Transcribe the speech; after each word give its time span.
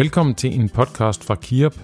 Velkommen 0.00 0.34
til 0.34 0.60
en 0.60 0.68
podcast 0.68 1.24
fra 1.24 1.34
Kiop. 1.34 1.74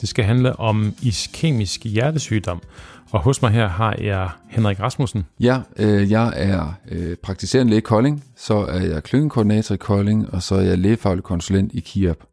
Det 0.00 0.08
skal 0.08 0.24
handle 0.24 0.60
om 0.60 0.94
iskemisk 1.02 1.84
hjertesygdom. 1.84 2.62
Og 3.10 3.20
hos 3.20 3.42
mig 3.42 3.50
her 3.50 3.68
har 3.68 3.96
jeg 4.00 4.30
Henrik 4.50 4.80
Rasmussen. 4.80 5.26
Ja, 5.40 5.60
øh, 5.78 6.10
jeg 6.10 6.32
er 6.36 6.74
øh, 6.88 7.16
praktiserende 7.16 7.70
læge 7.70 7.78
i 7.78 7.82
Kolding, 7.82 8.24
så 8.36 8.54
er 8.54 8.80
jeg 8.80 9.02
klyngekoordinator 9.02 9.74
i 9.74 9.78
Kolding, 9.78 10.34
og 10.34 10.42
så 10.42 10.54
er 10.54 10.60
jeg 10.60 10.78
lægefaglig 10.78 11.24
konsulent 11.24 11.72
i 11.74 11.80
Kiop. 11.80 12.26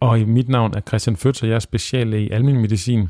Og 0.00 0.20
i 0.20 0.24
mit 0.24 0.48
navn 0.48 0.74
er 0.76 0.80
Christian 0.80 1.16
Føtz, 1.16 1.42
og 1.42 1.48
jeg 1.48 1.54
er 1.54 1.58
speciallæge 1.58 2.26
i 2.26 2.30
almen 2.30 2.60
medicin. 2.60 3.08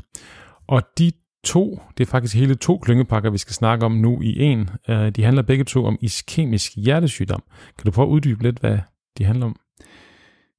Og 0.67 0.81
de 0.97 1.11
to, 1.43 1.81
det 1.97 2.07
er 2.07 2.11
faktisk 2.11 2.35
hele 2.35 2.55
to 2.55 2.77
klyngepakker, 2.77 3.29
vi 3.29 3.37
skal 3.37 3.53
snakke 3.53 3.85
om 3.85 3.91
nu 3.91 4.21
i 4.21 4.39
en. 4.39 4.69
Øh, 4.89 5.09
de 5.09 5.23
handler 5.23 5.43
begge 5.43 5.63
to 5.63 5.85
om 5.85 5.97
iskemisk 6.01 6.71
hjertesygdom. 6.75 7.43
Kan 7.77 7.85
du 7.85 7.91
prøve 7.91 8.07
at 8.07 8.11
uddybe 8.11 8.43
lidt, 8.43 8.59
hvad 8.59 8.77
de 9.17 9.25
handler 9.25 9.45
om? 9.45 9.55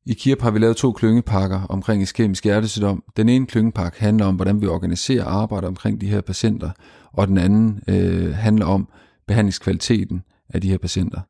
I 0.07 0.15
KIRP 0.15 0.43
har 0.43 0.51
vi 0.51 0.59
lavet 0.59 0.77
to 0.77 0.93
klyngepakker 0.93 1.61
omkring 1.69 2.03
iskemisk 2.03 2.45
hjertesygdom. 2.45 3.05
Den 3.17 3.29
ene 3.29 3.47
klyngepakke 3.47 4.01
handler 4.01 4.27
om, 4.27 4.35
hvordan 4.35 4.61
vi 4.61 4.67
organiserer 4.67 5.25
arbejde 5.25 5.67
omkring 5.67 6.01
de 6.01 6.07
her 6.07 6.21
patienter, 6.21 6.71
og 7.13 7.29
den 7.29 7.39
anden 7.39 7.80
øh, 7.89 8.35
handler 8.35 8.67
om 8.67 8.89
behandlingskvaliteten 9.27 10.23
af 10.49 10.61
de 10.61 10.71
her 10.71 10.79
patienter. 10.79 11.21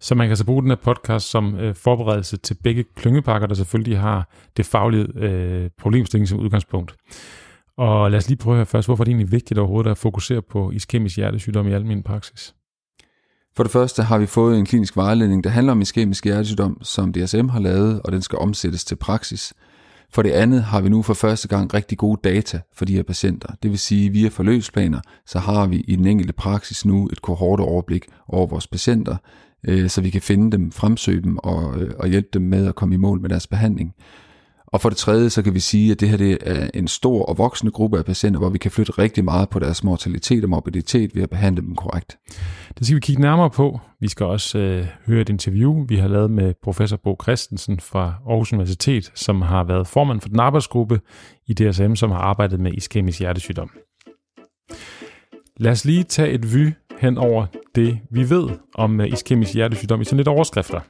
Så 0.00 0.14
man 0.14 0.28
kan 0.28 0.36
så 0.36 0.44
bruge 0.44 0.62
den 0.62 0.70
her 0.70 0.76
podcast 0.76 1.30
som 1.30 1.54
øh, 1.54 1.74
forberedelse 1.74 2.36
til 2.36 2.56
begge 2.64 2.84
klyngepakker, 2.96 3.46
der 3.46 3.54
selvfølgelig 3.54 3.98
har 3.98 4.30
det 4.56 4.66
faglige 4.66 5.06
øh, 5.14 5.70
problemstilling 5.78 6.28
som 6.28 6.38
udgangspunkt. 6.38 6.94
Og 7.76 8.10
lad 8.10 8.18
os 8.18 8.28
lige 8.28 8.38
prøve 8.38 8.54
at 8.54 8.56
høre 8.56 8.66
først, 8.66 8.88
hvorfor 8.88 9.04
det 9.04 9.10
er 9.10 9.14
egentlig 9.14 9.32
vigtigt 9.32 9.58
overhovedet 9.58 9.90
at 9.90 9.98
fokusere 9.98 10.42
på 10.42 10.70
iskemisk 10.70 11.16
hjertesygdom 11.16 11.68
i 11.68 11.72
almindelig 11.72 12.04
praksis. 12.04 12.54
For 13.58 13.62
det 13.62 13.72
første 13.72 14.02
har 14.02 14.18
vi 14.18 14.26
fået 14.26 14.58
en 14.58 14.66
klinisk 14.66 14.96
vejledning, 14.96 15.44
der 15.44 15.50
handler 15.50 15.72
om 15.72 15.80
iskemisk 15.80 16.24
hjertesygdom, 16.24 16.78
som 16.82 17.12
DSM 17.12 17.48
har 17.48 17.60
lavet, 17.60 18.00
og 18.04 18.12
den 18.12 18.22
skal 18.22 18.38
omsættes 18.38 18.84
til 18.84 18.96
praksis. 18.96 19.54
For 20.10 20.22
det 20.22 20.30
andet 20.30 20.62
har 20.62 20.80
vi 20.80 20.88
nu 20.88 21.02
for 21.02 21.14
første 21.14 21.48
gang 21.48 21.74
rigtig 21.74 21.98
gode 21.98 22.20
data 22.24 22.60
for 22.74 22.84
de 22.84 22.92
her 22.92 23.02
patienter. 23.02 23.48
Det 23.62 23.70
vil 23.70 23.78
sige, 23.78 24.06
at 24.06 24.12
via 24.12 24.28
forløbsplaner, 24.28 25.00
så 25.26 25.38
har 25.38 25.66
vi 25.66 25.76
i 25.76 25.96
den 25.96 26.06
enkelte 26.06 26.32
praksis 26.32 26.84
nu 26.84 27.08
et 27.12 27.22
kohorte 27.22 27.60
overblik 27.60 28.04
over 28.28 28.46
vores 28.46 28.66
patienter, 28.66 29.16
øh, 29.68 29.88
så 29.88 30.00
vi 30.00 30.10
kan 30.10 30.22
finde 30.22 30.52
dem, 30.52 30.72
fremsøge 30.72 31.22
dem 31.22 31.38
og, 31.38 31.80
øh, 31.80 31.94
og 31.98 32.08
hjælpe 32.08 32.28
dem 32.32 32.42
med 32.42 32.66
at 32.66 32.74
komme 32.74 32.94
i 32.94 32.98
mål 32.98 33.20
med 33.20 33.30
deres 33.30 33.46
behandling. 33.46 33.94
Og 34.72 34.80
for 34.80 34.88
det 34.88 34.98
tredje, 34.98 35.30
så 35.30 35.42
kan 35.42 35.54
vi 35.54 35.60
sige, 35.60 35.92
at 35.92 36.00
det 36.00 36.08
her 36.08 36.16
det 36.16 36.38
er 36.40 36.70
en 36.74 36.88
stor 36.88 37.22
og 37.24 37.38
voksende 37.38 37.72
gruppe 37.72 37.98
af 37.98 38.04
patienter, 38.04 38.40
hvor 38.40 38.48
vi 38.48 38.58
kan 38.58 38.70
flytte 38.70 38.92
rigtig 38.92 39.24
meget 39.24 39.48
på 39.48 39.58
deres 39.58 39.84
mortalitet 39.84 40.44
og 40.44 40.50
morbiditet 40.50 41.14
ved 41.14 41.22
at 41.22 41.30
behandle 41.30 41.62
dem 41.62 41.74
korrekt. 41.76 42.18
Det 42.78 42.86
skal 42.86 42.94
vi 42.96 43.00
kigge 43.00 43.22
nærmere 43.22 43.50
på. 43.50 43.80
Vi 44.00 44.08
skal 44.08 44.26
også 44.26 44.58
øh, 44.58 44.86
høre 45.06 45.20
et 45.20 45.28
interview, 45.28 45.84
vi 45.88 45.96
har 45.96 46.08
lavet 46.08 46.30
med 46.30 46.54
professor 46.62 46.96
Bo 46.96 47.16
Christensen 47.22 47.80
fra 47.80 48.14
Aarhus 48.28 48.52
Universitet, 48.52 49.12
som 49.14 49.42
har 49.42 49.64
været 49.64 49.86
formand 49.86 50.20
for 50.20 50.28
den 50.28 50.40
arbejdsgruppe 50.40 51.00
i 51.46 51.54
DSM, 51.54 51.94
som 51.94 52.10
har 52.10 52.18
arbejdet 52.18 52.60
med 52.60 52.72
iskemisk 52.72 53.18
hjertesygdom. 53.18 53.70
Lad 55.56 55.72
os 55.72 55.84
lige 55.84 56.04
tage 56.04 56.30
et 56.30 56.54
vy 56.54 56.72
hen 56.98 57.18
over 57.18 57.46
det, 57.74 57.98
vi 58.10 58.30
ved 58.30 58.48
om 58.74 59.00
øh, 59.00 59.08
iskemisk 59.08 59.54
hjertesygdom 59.54 60.00
i 60.00 60.04
sådan 60.04 60.16
lidt 60.16 60.28
overskrifter. 60.28 60.80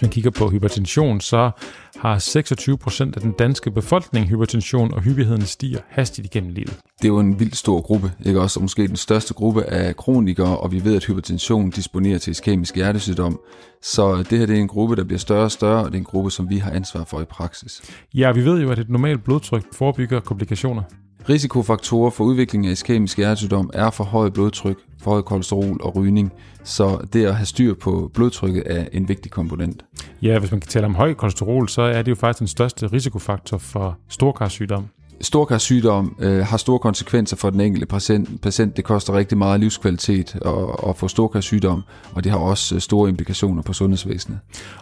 Hvis 0.00 0.06
man 0.06 0.12
kigger 0.12 0.30
på 0.30 0.50
hypertension, 0.50 1.20
så 1.20 1.50
har 1.96 2.18
26 2.18 2.78
procent 2.78 3.16
af 3.16 3.22
den 3.22 3.32
danske 3.32 3.70
befolkning 3.70 4.28
hypertension, 4.28 4.94
og 4.94 5.02
hyppigheden 5.02 5.42
stiger 5.42 5.78
hastigt 5.88 6.26
igennem 6.26 6.52
livet. 6.52 6.78
Det 6.98 7.04
er 7.04 7.08
jo 7.08 7.18
en 7.18 7.40
vildt 7.40 7.56
stor 7.56 7.80
gruppe, 7.80 8.12
ikke 8.24 8.40
også? 8.40 8.60
Og 8.60 8.62
måske 8.62 8.88
den 8.88 8.96
største 8.96 9.34
gruppe 9.34 9.64
af 9.64 9.96
kronikere, 9.96 10.58
og 10.58 10.72
vi 10.72 10.84
ved, 10.84 10.96
at 10.96 11.04
hypertension 11.04 11.70
disponerer 11.70 12.18
til 12.18 12.30
iskemisk 12.30 12.76
hjertesygdom. 12.76 13.40
Så 13.82 14.16
det 14.30 14.38
her 14.38 14.46
det 14.46 14.56
er 14.56 14.60
en 14.60 14.68
gruppe, 14.68 14.96
der 14.96 15.04
bliver 15.04 15.18
større 15.18 15.44
og 15.44 15.52
større, 15.52 15.84
og 15.84 15.86
det 15.86 15.94
er 15.94 15.98
en 15.98 16.04
gruppe, 16.04 16.30
som 16.30 16.50
vi 16.50 16.56
har 16.56 16.70
ansvar 16.70 17.04
for 17.04 17.20
i 17.20 17.24
praksis. 17.24 17.82
Ja, 18.14 18.32
vi 18.32 18.44
ved 18.44 18.60
jo, 18.60 18.70
at 18.70 18.78
et 18.78 18.88
normalt 18.88 19.24
blodtryk 19.24 19.64
forebygger 19.74 20.20
komplikationer. 20.20 20.82
Risikofaktorer 21.28 22.10
for 22.10 22.24
udvikling 22.24 22.66
af 22.66 22.72
iskemisk 22.72 23.16
hjertesygdom 23.16 23.70
er 23.74 23.90
for 23.90 24.04
højt 24.04 24.32
blodtryk, 24.32 24.76
for 25.02 25.10
højt 25.10 25.24
kolesterol 25.24 25.80
og 25.82 25.96
rygning, 25.96 26.32
så 26.64 27.06
det 27.12 27.26
at 27.26 27.34
have 27.34 27.46
styr 27.46 27.74
på 27.74 28.10
blodtrykket 28.14 28.62
er 28.66 28.84
en 28.92 29.08
vigtig 29.08 29.30
komponent. 29.30 29.84
Ja, 30.22 30.38
hvis 30.38 30.50
man 30.50 30.60
kan 30.60 30.68
tale 30.68 30.86
om 30.86 30.94
højt 30.94 31.16
kolesterol, 31.16 31.68
så 31.68 31.82
er 31.82 32.02
det 32.02 32.10
jo 32.10 32.16
faktisk 32.16 32.38
den 32.38 32.48
største 32.48 32.86
risikofaktor 32.86 33.58
for 33.58 33.98
storkarsygdom. 34.08 34.86
Storkarsygdom 35.22 36.16
øh, 36.20 36.46
har 36.46 36.56
store 36.56 36.78
konsekvenser 36.78 37.36
for 37.36 37.50
den 37.50 37.60
enkelte 37.60 37.86
patient. 37.86 38.40
patient. 38.42 38.76
Det 38.76 38.84
koster 38.84 39.16
rigtig 39.16 39.38
meget 39.38 39.60
livskvalitet 39.60 40.34
at, 40.34 40.88
at 40.88 40.96
få 40.96 41.08
storkarsygdom, 41.08 41.82
og 42.12 42.24
det 42.24 42.32
har 42.32 42.38
også 42.38 42.74
øh, 42.74 42.80
store 42.80 43.08
implikationer 43.08 43.62
på 43.62 43.72
sundhedsvæsenet. 43.72 44.38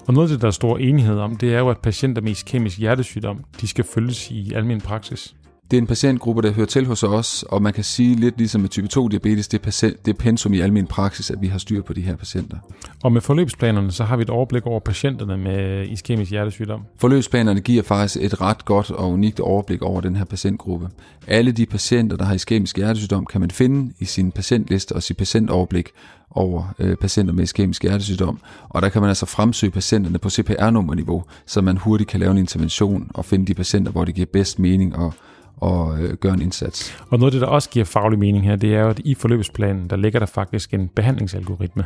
Og 0.06 0.14
noget 0.14 0.28
af 0.28 0.34
det, 0.34 0.42
der 0.42 0.46
er 0.46 0.52
stor 0.52 0.78
enighed 0.78 1.18
om, 1.18 1.36
det 1.36 1.54
er 1.54 1.58
jo, 1.58 1.68
at 1.68 1.78
patienter 1.78 2.22
med 2.22 2.30
iskemisk 2.30 2.78
hjertesygdom, 2.78 3.44
de 3.60 3.68
skal 3.68 3.84
følges 3.84 4.30
i 4.30 4.52
almindelig 4.52 4.88
praksis. 4.88 5.34
Det 5.70 5.76
er 5.76 5.80
en 5.80 5.86
patientgruppe, 5.86 6.42
der 6.42 6.52
hører 6.52 6.66
til 6.66 6.86
hos 6.86 7.02
os, 7.02 7.42
og 7.42 7.62
man 7.62 7.72
kan 7.72 7.84
sige 7.84 8.14
lidt 8.14 8.38
ligesom 8.38 8.60
med 8.60 8.68
type 8.68 8.88
2 8.88 9.08
diabetes, 9.08 9.48
det 9.48 9.58
er, 9.58 9.62
patient, 9.62 10.06
det 10.06 10.14
er 10.14 10.18
pensum 10.18 10.54
i 10.54 10.60
almen 10.60 10.86
praksis, 10.86 11.30
at 11.30 11.40
vi 11.40 11.46
har 11.46 11.58
styr 11.58 11.82
på 11.82 11.92
de 11.92 12.00
her 12.00 12.16
patienter. 12.16 12.56
Og 13.02 13.12
med 13.12 13.20
forløbsplanerne, 13.20 13.92
så 13.92 14.04
har 14.04 14.16
vi 14.16 14.22
et 14.22 14.30
overblik 14.30 14.66
over 14.66 14.80
patienterne 14.80 15.36
med 15.36 15.88
iskemisk 15.88 16.30
hjertesygdom. 16.30 16.80
Forløbsplanerne 16.98 17.60
giver 17.60 17.82
faktisk 17.82 18.24
et 18.24 18.40
ret 18.40 18.64
godt 18.64 18.90
og 18.90 19.10
unikt 19.10 19.40
overblik 19.40 19.82
over 19.82 20.00
den 20.00 20.16
her 20.16 20.24
patientgruppe. 20.24 20.88
Alle 21.26 21.52
de 21.52 21.66
patienter, 21.66 22.16
der 22.16 22.24
har 22.24 22.34
iskemisk 22.34 22.76
hjertesygdom, 22.76 23.26
kan 23.26 23.40
man 23.40 23.50
finde 23.50 23.92
i 23.98 24.04
sin 24.04 24.32
patientliste 24.32 24.92
og 24.92 25.02
sit 25.02 25.16
patientoverblik 25.16 25.88
over 26.30 26.74
øh, 26.78 26.96
patienter 26.96 27.34
med 27.34 27.44
iskemisk 27.44 27.82
hjertesygdom. 27.82 28.40
Og 28.68 28.82
der 28.82 28.88
kan 28.88 29.00
man 29.00 29.08
altså 29.08 29.26
fremsøge 29.26 29.70
patienterne 29.70 30.18
på 30.18 30.30
CPR-nummerniveau, 30.30 31.24
så 31.46 31.60
man 31.60 31.76
hurtigt 31.76 32.10
kan 32.10 32.20
lave 32.20 32.30
en 32.30 32.38
intervention 32.38 33.10
og 33.14 33.24
finde 33.24 33.46
de 33.46 33.54
patienter, 33.54 33.92
hvor 33.92 34.04
det 34.04 34.14
giver 34.14 34.26
bedst 34.32 34.58
mening 34.58 34.94
at 34.94 35.12
og 35.60 36.02
øh, 36.02 36.14
gøre 36.14 36.34
en 36.34 36.42
indsats. 36.42 36.96
Og 37.10 37.18
noget 37.18 37.32
af 37.32 37.32
det, 37.32 37.40
der 37.40 37.46
også 37.46 37.70
giver 37.70 37.84
faglig 37.84 38.18
mening 38.18 38.44
her, 38.44 38.56
det 38.56 38.74
er 38.74 38.80
jo, 38.80 38.88
at 38.88 38.98
i 39.04 39.14
forløbsplanen, 39.14 39.90
der 39.90 39.96
ligger 39.96 40.18
der 40.18 40.26
faktisk 40.26 40.74
en 40.74 40.88
behandlingsalgoritme. 40.88 41.84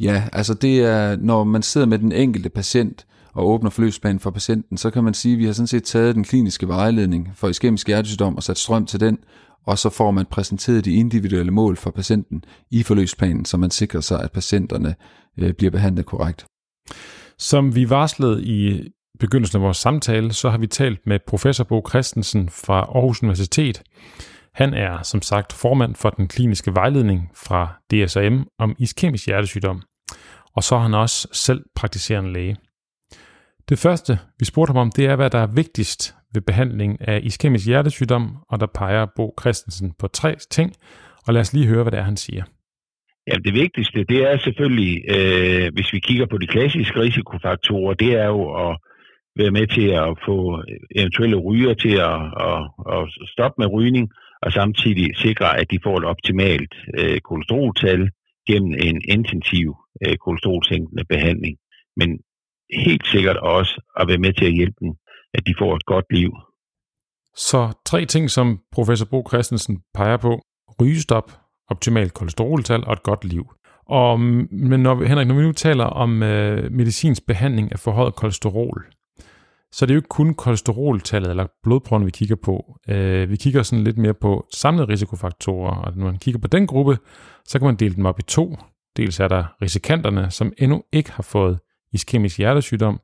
Ja, 0.00 0.24
altså 0.32 0.54
det 0.54 0.80
er, 0.80 1.16
når 1.16 1.44
man 1.44 1.62
sidder 1.62 1.86
med 1.86 1.98
den 1.98 2.12
enkelte 2.12 2.48
patient 2.48 3.06
og 3.34 3.48
åbner 3.48 3.70
forløbsplanen 3.70 4.20
for 4.20 4.30
patienten, 4.30 4.76
så 4.76 4.90
kan 4.90 5.04
man 5.04 5.14
sige, 5.14 5.32
at 5.32 5.38
vi 5.38 5.44
har 5.44 5.52
sådan 5.52 5.66
set 5.66 5.84
taget 5.84 6.14
den 6.14 6.24
kliniske 6.24 6.68
vejledning 6.68 7.32
for 7.34 7.48
iskemisk 7.48 7.86
hjertesygdom 7.86 8.36
og 8.36 8.42
sat 8.42 8.58
strøm 8.58 8.86
til 8.86 9.00
den, 9.00 9.18
og 9.66 9.78
så 9.78 9.90
får 9.90 10.10
man 10.10 10.26
præsenteret 10.26 10.84
de 10.84 10.94
individuelle 10.94 11.52
mål 11.52 11.76
for 11.76 11.90
patienten 11.90 12.44
i 12.70 12.82
forløbsplanen, 12.82 13.44
så 13.44 13.56
man 13.56 13.70
sikrer 13.70 14.00
sig, 14.00 14.22
at 14.22 14.32
patienterne 14.32 14.94
øh, 15.38 15.52
bliver 15.52 15.70
behandlet 15.70 16.06
korrekt. 16.06 16.44
Som 17.38 17.74
vi 17.74 17.90
varslede 17.90 18.44
i 18.44 18.88
begyndelsen 19.22 19.56
af 19.56 19.62
vores 19.62 19.76
samtale, 19.76 20.32
så 20.32 20.50
har 20.50 20.58
vi 20.58 20.66
talt 20.66 21.06
med 21.06 21.18
professor 21.26 21.64
Bo 21.64 21.88
Christensen 21.88 22.48
fra 22.48 22.78
Aarhus 22.78 23.22
Universitet. 23.22 23.82
Han 24.54 24.74
er 24.74 25.02
som 25.02 25.22
sagt 25.22 25.52
formand 25.52 25.94
for 25.94 26.10
den 26.10 26.28
kliniske 26.28 26.74
vejledning 26.74 27.30
fra 27.46 27.60
DSM 27.90 28.36
om 28.58 28.76
iskemisk 28.78 29.26
hjertesygdom. 29.26 29.82
Og 30.56 30.62
så 30.62 30.74
er 30.74 30.78
han 30.78 30.94
også 30.94 31.28
selv 31.32 31.62
praktiserende 31.76 32.32
læge. 32.32 32.56
Det 33.68 33.78
første, 33.78 34.18
vi 34.38 34.44
spurgte 34.44 34.70
ham 34.70 34.76
om, 34.76 34.90
det 34.96 35.06
er, 35.06 35.16
hvad 35.16 35.30
der 35.30 35.38
er 35.38 35.54
vigtigst 35.54 36.14
ved 36.34 36.42
behandling 36.42 37.08
af 37.08 37.20
iskemisk 37.22 37.66
hjertesygdom, 37.66 38.36
og 38.50 38.60
der 38.60 38.66
peger 38.66 39.06
Bo 39.16 39.34
Christensen 39.40 39.92
på 39.98 40.08
tre 40.08 40.36
ting, 40.50 40.72
og 41.26 41.34
lad 41.34 41.40
os 41.40 41.52
lige 41.52 41.66
høre, 41.66 41.82
hvad 41.82 41.92
det 41.92 41.98
er, 41.98 42.04
han 42.04 42.16
siger. 42.16 42.44
Ja, 43.26 43.36
det 43.44 43.54
vigtigste, 43.54 44.04
det 44.04 44.20
er 44.30 44.38
selvfølgelig, 44.38 45.02
øh, 45.16 45.72
hvis 45.74 45.92
vi 45.92 45.98
kigger 45.98 46.26
på 46.30 46.38
de 46.38 46.46
klassiske 46.46 47.00
risikofaktorer, 47.00 47.94
det 47.94 48.12
er 48.12 48.26
jo 48.26 48.70
at 48.70 48.76
være 49.36 49.50
med 49.50 49.66
til 49.66 49.88
at 49.88 50.18
få 50.26 50.62
eventuelle 50.96 51.36
ryger 51.36 51.74
til 51.74 51.96
at, 52.12 52.20
at, 52.50 52.60
at 52.96 53.02
stoppe 53.34 53.56
med 53.58 53.72
rygning, 53.72 54.10
og 54.42 54.52
samtidig 54.52 55.16
sikre, 55.16 55.58
at 55.60 55.70
de 55.70 55.78
får 55.84 55.98
et 55.98 56.04
optimalt 56.04 56.74
øh, 56.98 57.20
kolesteroltal 57.20 58.10
gennem 58.48 58.72
en 58.88 59.02
intensiv 59.08 59.76
øh, 60.06 60.16
kolesterolsænkende 60.16 61.04
behandling. 61.08 61.56
Men 61.96 62.18
helt 62.86 63.06
sikkert 63.06 63.36
også 63.36 63.82
at 64.00 64.08
være 64.08 64.18
med 64.18 64.32
til 64.32 64.44
at 64.44 64.52
hjælpe 64.52 64.76
dem, 64.80 64.92
at 65.34 65.46
de 65.46 65.54
får 65.58 65.76
et 65.76 65.86
godt 65.86 66.04
liv. 66.10 66.32
Så 67.36 67.72
tre 67.86 68.04
ting, 68.04 68.30
som 68.30 68.60
professor 68.72 69.06
Bo 69.10 69.24
Christensen 69.28 69.82
peger 69.94 70.16
på. 70.16 70.42
Rygestop, 70.80 71.32
optimalt 71.68 72.14
kolesteroltal 72.14 72.84
og 72.86 72.92
et 72.92 73.02
godt 73.02 73.24
liv. 73.24 73.44
Og, 73.86 74.20
mm, 74.20 74.48
men 74.50 74.80
når, 74.80 75.04
Henrik, 75.04 75.26
når 75.26 75.34
vi 75.34 75.42
nu 75.42 75.52
taler 75.52 75.84
om 75.84 76.22
øh, 76.22 76.72
medicinsk 76.72 77.26
behandling 77.26 77.72
af 77.72 77.78
forhøjet 77.78 78.14
kolesterol, 78.14 78.86
så 79.72 79.86
det 79.86 79.90
er 79.90 79.94
jo 79.94 79.98
ikke 79.98 80.08
kun 80.08 80.34
kolesteroltallet 80.34 81.30
eller 81.30 81.46
blodprøven, 81.62 82.06
vi 82.06 82.10
kigger 82.10 82.36
på. 82.36 82.78
Øh, 82.88 83.30
vi 83.30 83.36
kigger 83.36 83.62
sådan 83.62 83.84
lidt 83.84 83.98
mere 83.98 84.14
på 84.14 84.46
samlede 84.54 84.88
risikofaktorer, 84.88 85.74
og 85.74 85.96
når 85.96 86.04
man 86.04 86.18
kigger 86.18 86.40
på 86.40 86.48
den 86.48 86.66
gruppe, 86.66 86.98
så 87.44 87.58
kan 87.58 87.66
man 87.66 87.76
dele 87.76 87.94
dem 87.94 88.06
op 88.06 88.18
i 88.18 88.22
to. 88.22 88.56
Dels 88.96 89.20
er 89.20 89.28
der 89.28 89.44
risikanterne, 89.62 90.30
som 90.30 90.52
endnu 90.58 90.82
ikke 90.92 91.12
har 91.12 91.22
fået 91.22 91.58
iskemisk 91.92 92.38
hjertesygdom, 92.38 93.00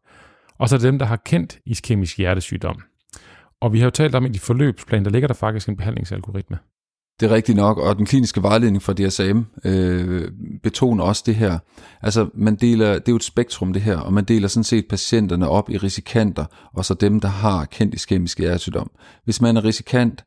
og 0.58 0.68
så 0.68 0.76
er 0.76 0.80
dem, 0.80 0.98
der 0.98 1.06
har 1.06 1.16
kendt 1.16 1.58
iskemisk 1.66 2.18
hjertesygdom. 2.18 2.82
Og 3.60 3.72
vi 3.72 3.78
har 3.78 3.86
jo 3.86 3.90
talt 3.90 4.14
om, 4.14 4.24
at 4.24 4.36
i 4.36 4.38
forløbsplan, 4.38 5.04
der 5.04 5.10
ligger 5.10 5.26
der 5.26 5.34
faktisk 5.34 5.68
en 5.68 5.76
behandlingsalgoritme. 5.76 6.58
Det 7.20 7.30
er 7.30 7.34
rigtigt 7.34 7.56
nok, 7.56 7.78
og 7.78 7.96
den 7.96 8.06
kliniske 8.06 8.42
vejledning 8.42 8.82
fra 8.82 8.92
DSM 8.92 9.40
øh, 9.64 10.30
betoner 10.62 11.04
også 11.04 11.22
det 11.26 11.34
her. 11.34 11.58
Altså, 12.02 12.28
man 12.34 12.56
deler, 12.56 12.92
det 12.92 13.08
er 13.08 13.12
jo 13.12 13.16
et 13.16 13.24
spektrum 13.24 13.72
det 13.72 13.82
her, 13.82 13.96
og 13.96 14.12
man 14.12 14.24
deler 14.24 14.48
sådan 14.48 14.64
set 14.64 14.84
patienterne 14.90 15.48
op 15.48 15.70
i 15.70 15.76
risikanter, 15.76 16.44
og 16.74 16.84
så 16.84 16.94
dem, 16.94 17.20
der 17.20 17.28
har 17.28 17.64
kendt 17.64 17.94
iskemisk 17.94 18.38
hjertesygdom. 18.38 18.90
Hvis 19.24 19.40
man 19.40 19.56
er 19.56 19.64
risikant, 19.64 20.24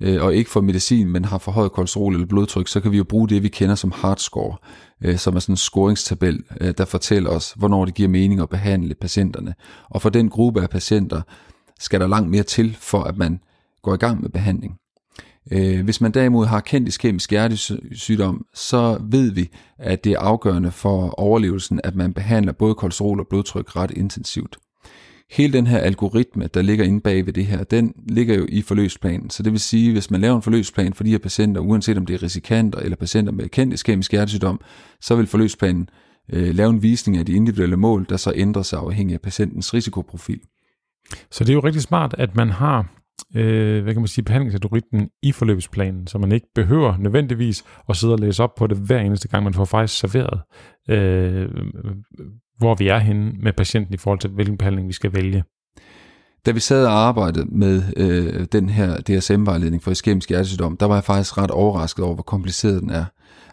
øh, 0.00 0.22
og 0.24 0.34
ikke 0.34 0.50
får 0.50 0.60
medicin, 0.60 1.08
men 1.08 1.24
har 1.24 1.38
forhøjet 1.38 1.72
kolesterol 1.72 2.14
eller 2.14 2.26
blodtryk, 2.26 2.68
så 2.68 2.80
kan 2.80 2.92
vi 2.92 2.96
jo 2.96 3.04
bruge 3.04 3.28
det, 3.28 3.42
vi 3.42 3.48
kender 3.48 3.74
som 3.74 3.92
HeartScore, 4.02 4.56
øh, 5.04 5.18
som 5.18 5.36
er 5.36 5.40
sådan 5.40 5.52
en 5.52 5.56
scoringstabel, 5.56 6.42
øh, 6.60 6.74
der 6.78 6.84
fortæller 6.84 7.30
os, 7.30 7.54
hvornår 7.56 7.84
det 7.84 7.94
giver 7.94 8.08
mening 8.08 8.40
at 8.40 8.48
behandle 8.48 8.94
patienterne. 8.94 9.54
Og 9.90 10.02
for 10.02 10.10
den 10.10 10.28
gruppe 10.28 10.62
af 10.62 10.70
patienter 10.70 11.22
skal 11.80 12.00
der 12.00 12.06
langt 12.06 12.30
mere 12.30 12.42
til, 12.42 12.76
for 12.80 13.02
at 13.02 13.16
man 13.16 13.40
går 13.82 13.94
i 13.94 13.98
gang 13.98 14.22
med 14.22 14.30
behandling. 14.30 14.78
Øh, 15.52 15.84
hvis 15.84 16.00
man 16.00 16.12
derimod 16.12 16.46
har 16.46 16.60
kendt 16.60 16.88
iskemisk 16.88 17.30
hjertesygdom, 17.30 18.46
så 18.54 18.98
ved 19.10 19.30
vi, 19.30 19.50
at 19.78 20.04
det 20.04 20.12
er 20.12 20.18
afgørende 20.18 20.70
for 20.70 21.20
overlevelsen, 21.20 21.80
at 21.84 21.94
man 21.94 22.14
behandler 22.14 22.52
både 22.52 22.74
kolesterol 22.74 23.20
og 23.20 23.26
blodtryk 23.30 23.76
ret 23.76 23.90
intensivt. 23.90 24.56
Hele 25.30 25.52
den 25.52 25.66
her 25.66 25.78
algoritme, 25.78 26.46
der 26.54 26.62
ligger 26.62 26.84
inde 26.84 27.00
bag 27.00 27.26
ved 27.26 27.32
det 27.32 27.46
her, 27.46 27.64
den 27.64 27.94
ligger 28.08 28.34
jo 28.34 28.46
i 28.48 28.62
forløbsplanen. 28.62 29.30
Så 29.30 29.42
det 29.42 29.52
vil 29.52 29.60
sige, 29.60 29.92
hvis 29.92 30.10
man 30.10 30.20
laver 30.20 30.36
en 30.36 30.42
forløbsplan 30.42 30.94
for 30.94 31.04
de 31.04 31.10
her 31.10 31.18
patienter, 31.18 31.60
uanset 31.60 31.98
om 31.98 32.06
det 32.06 32.14
er 32.14 32.22
risikanter 32.22 32.78
eller 32.78 32.96
patienter 32.96 33.32
med 33.32 33.48
kendt 33.48 33.74
iskemisk 33.74 34.12
hjertesygdom, 34.12 34.60
så 35.00 35.16
vil 35.16 35.26
forløbsplanen 35.26 35.88
øh, 36.32 36.54
lave 36.54 36.70
en 36.70 36.82
visning 36.82 37.16
af 37.16 37.26
de 37.26 37.32
individuelle 37.32 37.76
mål, 37.76 38.06
der 38.08 38.16
så 38.16 38.32
ændrer 38.34 38.62
sig 38.62 38.78
afhængig 38.78 39.14
af 39.14 39.20
patientens 39.20 39.74
risikoprofil. 39.74 40.40
Så 41.30 41.44
det 41.44 41.50
er 41.50 41.54
jo 41.54 41.60
rigtig 41.60 41.82
smart, 41.82 42.14
at 42.18 42.36
man 42.36 42.50
har 42.50 43.03
øh, 43.34 43.82
hvad 43.82 43.92
kan 43.92 44.02
man 44.02 44.08
sige, 44.08 44.24
behandlingsalgoritmen 44.24 45.08
i 45.22 45.32
forløbsplanen, 45.32 46.06
så 46.06 46.18
man 46.18 46.32
ikke 46.32 46.46
behøver 46.54 46.96
nødvendigvis 46.98 47.64
at 47.88 47.96
sidde 47.96 48.12
og 48.12 48.18
læse 48.18 48.42
op 48.42 48.54
på 48.54 48.66
det 48.66 48.78
hver 48.78 49.00
eneste 49.00 49.28
gang, 49.28 49.44
man 49.44 49.54
får 49.54 49.64
faktisk 49.64 50.00
serveret, 50.00 50.40
øh, 50.88 51.48
hvor 52.58 52.74
vi 52.74 52.88
er 52.88 52.98
henne 52.98 53.32
med 53.42 53.52
patienten 53.52 53.94
i 53.94 53.96
forhold 53.96 54.18
til, 54.18 54.30
hvilken 54.30 54.58
behandling 54.58 54.88
vi 54.88 54.92
skal 54.92 55.14
vælge. 55.14 55.44
Da 56.46 56.50
vi 56.50 56.60
sad 56.60 56.86
og 56.86 56.92
arbejdede 56.92 57.46
med 57.52 57.82
øh, 57.96 58.46
den 58.52 58.68
her 58.68 58.96
DSM-vejledning 58.96 59.82
for 59.82 59.90
iskemisk 59.90 60.28
hjertesygdom, 60.28 60.76
der 60.76 60.86
var 60.86 60.94
jeg 60.94 61.04
faktisk 61.04 61.38
ret 61.38 61.50
overrasket 61.50 62.04
over, 62.04 62.14
hvor 62.14 62.22
kompliceret 62.22 62.82
den 62.82 62.90
er. 62.90 63.04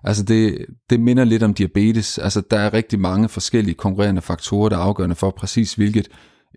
Altså 0.04 0.24
det, 0.24 0.66
det 0.90 1.00
minder 1.00 1.24
lidt 1.24 1.44
om 1.44 1.54
diabetes. 1.54 2.18
Altså 2.18 2.42
der 2.52 2.60
er 2.60 2.74
rigtig 2.74 3.00
mange 3.00 3.30
forskellige 3.30 3.76
konkurrerende 3.76 4.22
faktorer, 4.22 4.70
der 4.70 4.78
er 4.78 4.82
afgørende 4.82 5.16
for 5.16 5.30
præcis 5.30 5.74
hvilket 5.74 6.08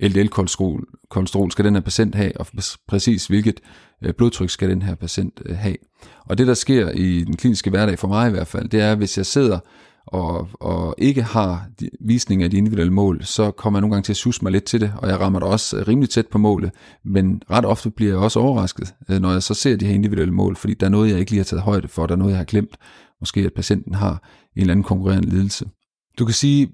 LDL-kolesterol 0.03 1.51
skal 1.51 1.65
den 1.65 1.75
her 1.75 1.81
patient 1.81 2.15
have, 2.15 2.33
og 2.37 2.47
præcis 2.89 3.27
hvilket 3.27 3.61
øh, 4.05 4.15
blodtryk 4.15 4.51
skal 4.51 4.71
den 4.71 4.83
her 4.83 4.95
patient 4.95 5.43
øh, 5.47 5.57
have. 5.57 5.77
Og 6.25 6.39
det, 6.39 6.47
der 6.47 6.55
sker 6.55 6.91
i 6.91 7.25
den 7.25 7.37
kliniske 7.37 7.71
hverdag 7.71 7.99
for 7.99 8.09
mig 8.09 8.29
i 8.29 8.31
hvert 8.31 8.47
fald, 8.47 8.69
det 8.69 8.81
er, 8.81 8.95
hvis 8.95 9.17
jeg 9.17 9.27
sidder 9.27 9.59
og, 10.07 10.49
og 10.55 10.95
ikke 10.99 11.23
har 11.23 11.67
visning 12.01 12.43
af 12.43 12.51
de 12.51 12.57
individuelle 12.57 12.93
mål, 12.93 13.25
så 13.25 13.51
kommer 13.51 13.79
jeg 13.79 13.81
nogle 13.81 13.95
gange 13.95 14.05
til 14.05 14.13
at 14.13 14.17
susse 14.17 14.43
mig 14.43 14.53
lidt 14.53 14.65
til 14.65 14.81
det, 14.81 14.93
og 14.97 15.09
jeg 15.09 15.21
rammer 15.21 15.39
det 15.39 15.49
også 15.49 15.77
øh, 15.77 15.89
rimelig 15.89 16.11
tæt 16.11 16.27
på 16.27 16.39
målet, 16.39 16.71
men 17.05 17.43
ret 17.51 17.65
ofte 17.65 17.91
bliver 17.91 18.13
jeg 18.13 18.19
også 18.19 18.41
overrasket, 18.41 18.95
når 19.09 19.33
jeg 19.33 19.43
så 19.43 19.55
ser 19.55 19.77
de 19.77 19.87
her 19.87 19.95
individuelle 19.95 20.35
mål, 20.35 20.57
fordi 20.57 20.75
der 20.75 20.87
er 20.87 20.91
noget, 20.91 21.11
jeg 21.11 21.19
ikke 21.19 21.31
lige 21.31 21.41
har 21.41 21.45
taget 21.45 21.63
højde 21.63 21.89
for, 21.89 22.07
der 22.07 22.15
er 22.15 22.19
noget, 22.19 22.31
jeg 22.31 22.39
har 22.39 22.45
glemt, 22.45 22.77
måske 23.21 23.41
at 23.41 23.53
patienten 23.57 23.95
har 23.95 24.23
en 24.57 24.61
eller 24.61 24.73
anden 24.73 24.85
konkurrerende 24.85 25.29
lidelse. 25.29 25.65
Du 26.19 26.25
kan 26.25 26.35
sige, 26.35 26.69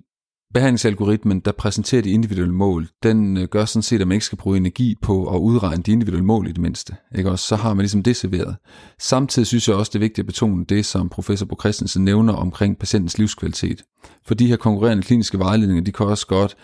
behandlingsalgoritmen, 0.54 1.40
der 1.40 1.52
præsenterer 1.52 2.02
de 2.02 2.10
individuelle 2.10 2.54
mål, 2.54 2.88
den 3.02 3.36
øh, 3.36 3.48
gør 3.48 3.64
sådan 3.64 3.82
set, 3.82 4.00
at 4.00 4.08
man 4.08 4.14
ikke 4.14 4.24
skal 4.24 4.38
bruge 4.38 4.56
energi 4.56 4.94
på 5.02 5.34
at 5.34 5.38
udregne 5.38 5.82
de 5.82 5.92
individuelle 5.92 6.24
mål 6.24 6.48
i 6.48 6.52
det 6.52 6.60
mindste. 6.60 6.96
Ikke? 7.18 7.30
også? 7.30 7.46
så 7.46 7.56
har 7.56 7.74
man 7.74 7.82
ligesom 7.82 8.02
det 8.02 8.16
serveret. 8.16 8.56
Samtidig 8.98 9.46
synes 9.46 9.68
jeg 9.68 9.76
også, 9.76 9.90
det 9.90 9.94
er 9.98 10.00
vigtigt 10.00 10.18
at 10.18 10.26
betone 10.26 10.64
det, 10.64 10.86
som 10.86 11.08
professor 11.08 11.46
Bo 11.46 11.56
Christensen 11.60 12.04
nævner 12.04 12.32
omkring 12.32 12.78
patientens 12.78 13.18
livskvalitet. 13.18 13.82
For 14.26 14.34
de 14.34 14.46
her 14.46 14.56
konkurrerende 14.56 15.02
kliniske 15.02 15.38
vejledninger, 15.38 15.84
de 15.84 15.92
kan 15.92 16.06
også 16.06 16.26
godt 16.26 16.56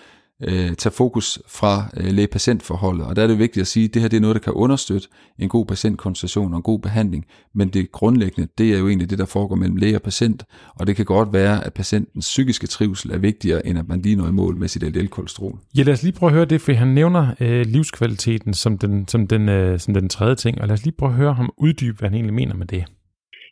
øh, 0.42 0.74
tage 0.74 0.92
fokus 0.92 1.38
fra 1.48 1.90
øh, 1.96 2.12
læge-patientforholdet. 2.12 3.06
Og 3.06 3.16
der 3.16 3.22
er 3.22 3.26
det 3.26 3.38
vigtigt 3.38 3.60
at 3.60 3.66
sige, 3.66 3.84
at 3.84 3.94
det 3.94 4.02
her 4.02 4.08
det 4.08 4.16
er 4.16 4.20
noget, 4.20 4.34
der 4.34 4.40
kan 4.40 4.52
understøtte 4.52 5.08
en 5.38 5.48
god 5.48 5.66
patientkonsultation 5.66 6.52
og 6.52 6.56
en 6.56 6.62
god 6.62 6.78
behandling. 6.78 7.24
Men 7.54 7.68
det 7.68 7.92
grundlæggende, 7.92 8.48
det 8.58 8.74
er 8.74 8.78
jo 8.78 8.88
egentlig 8.88 9.10
det, 9.10 9.18
der 9.18 9.24
foregår 9.24 9.56
mellem 9.56 9.76
læge 9.76 9.94
og 9.94 10.02
patient. 10.02 10.44
Og 10.74 10.86
det 10.86 10.96
kan 10.96 11.04
godt 11.04 11.32
være, 11.32 11.64
at 11.64 11.72
patientens 11.72 12.26
psykiske 12.26 12.66
trivsel 12.66 13.10
er 13.10 13.18
vigtigere, 13.18 13.66
end 13.66 13.78
at 13.78 13.88
man 13.88 14.02
lige 14.02 14.16
når 14.16 14.28
i 14.28 14.32
mål 14.32 14.56
med 14.56 14.68
sit 14.68 14.82
LDL-kolesterol. 14.82 15.58
Ja, 15.76 15.82
lad 15.82 15.92
os 15.92 16.02
lige 16.02 16.12
prøve 16.12 16.30
at 16.30 16.34
høre 16.34 16.44
det, 16.44 16.60
for 16.60 16.72
han 16.72 16.88
nævner 16.88 17.34
øh, 17.40 17.66
livskvaliteten 17.66 18.54
som 18.54 18.78
den, 18.78 19.08
som, 19.08 19.26
den, 19.26 19.48
øh, 19.48 19.80
som 19.80 19.94
den 19.94 20.08
tredje 20.08 20.34
ting. 20.34 20.60
Og 20.60 20.68
lad 20.68 20.74
os 20.74 20.84
lige 20.84 20.94
prøve 20.98 21.10
at 21.10 21.16
høre 21.16 21.34
ham 21.34 21.50
uddybe, 21.58 21.98
hvad 21.98 22.08
han 22.08 22.14
egentlig 22.14 22.34
mener 22.34 22.54
med 22.54 22.66
det. 22.66 22.84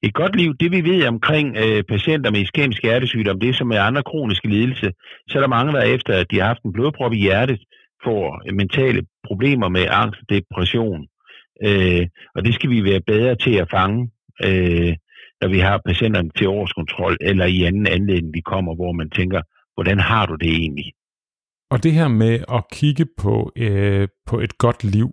Et 0.06 0.14
godt 0.14 0.36
liv, 0.36 0.50
det 0.60 0.70
vi 0.70 0.80
ved 0.90 1.06
omkring 1.06 1.56
øh, 1.56 1.82
patienter 1.92 2.30
med 2.30 2.40
iskemisk 2.40 2.82
hjertesygdom, 2.82 3.40
det 3.40 3.56
som 3.56 3.70
er 3.70 3.80
andre 3.80 4.02
kroniske 4.02 4.48
lidelser, 4.48 4.90
så 5.28 5.38
er 5.38 5.42
der 5.42 5.56
mange, 5.56 5.72
der 5.72 5.82
efter 5.82 6.12
at 6.20 6.30
de 6.30 6.38
har 6.38 6.46
haft 6.46 6.62
en 6.62 6.72
blodprop 6.72 7.12
i 7.12 7.20
hjertet, 7.20 7.60
får 8.04 8.42
øh, 8.46 8.54
mentale 8.54 9.02
problemer 9.28 9.68
med 9.68 9.86
angst 9.90 10.20
og 10.22 10.28
depression. 10.30 11.06
Øh, 11.66 12.06
og 12.34 12.44
det 12.44 12.54
skal 12.54 12.70
vi 12.70 12.84
være 12.84 13.00
bedre 13.00 13.34
til 13.44 13.54
at 13.54 13.70
fange, 13.70 14.10
øh, 14.44 14.92
når 15.40 15.48
vi 15.48 15.58
har 15.58 15.80
patienterne 15.86 16.30
til 16.36 16.48
årskontrol, 16.48 17.16
eller 17.20 17.46
i 17.46 17.62
anden 17.62 17.86
anledning, 17.86 18.34
de 18.34 18.42
kommer, 18.42 18.74
hvor 18.74 18.92
man 18.92 19.10
tænker, 19.10 19.40
hvordan 19.74 19.98
har 19.98 20.26
du 20.26 20.34
det 20.34 20.50
egentlig? 20.50 20.92
Og 21.70 21.82
det 21.82 21.92
her 21.92 22.08
med 22.08 22.44
at 22.56 22.64
kigge 22.72 23.06
på, 23.18 23.52
øh, 23.56 24.08
på 24.26 24.40
et 24.40 24.58
godt 24.58 24.84
liv, 24.84 25.08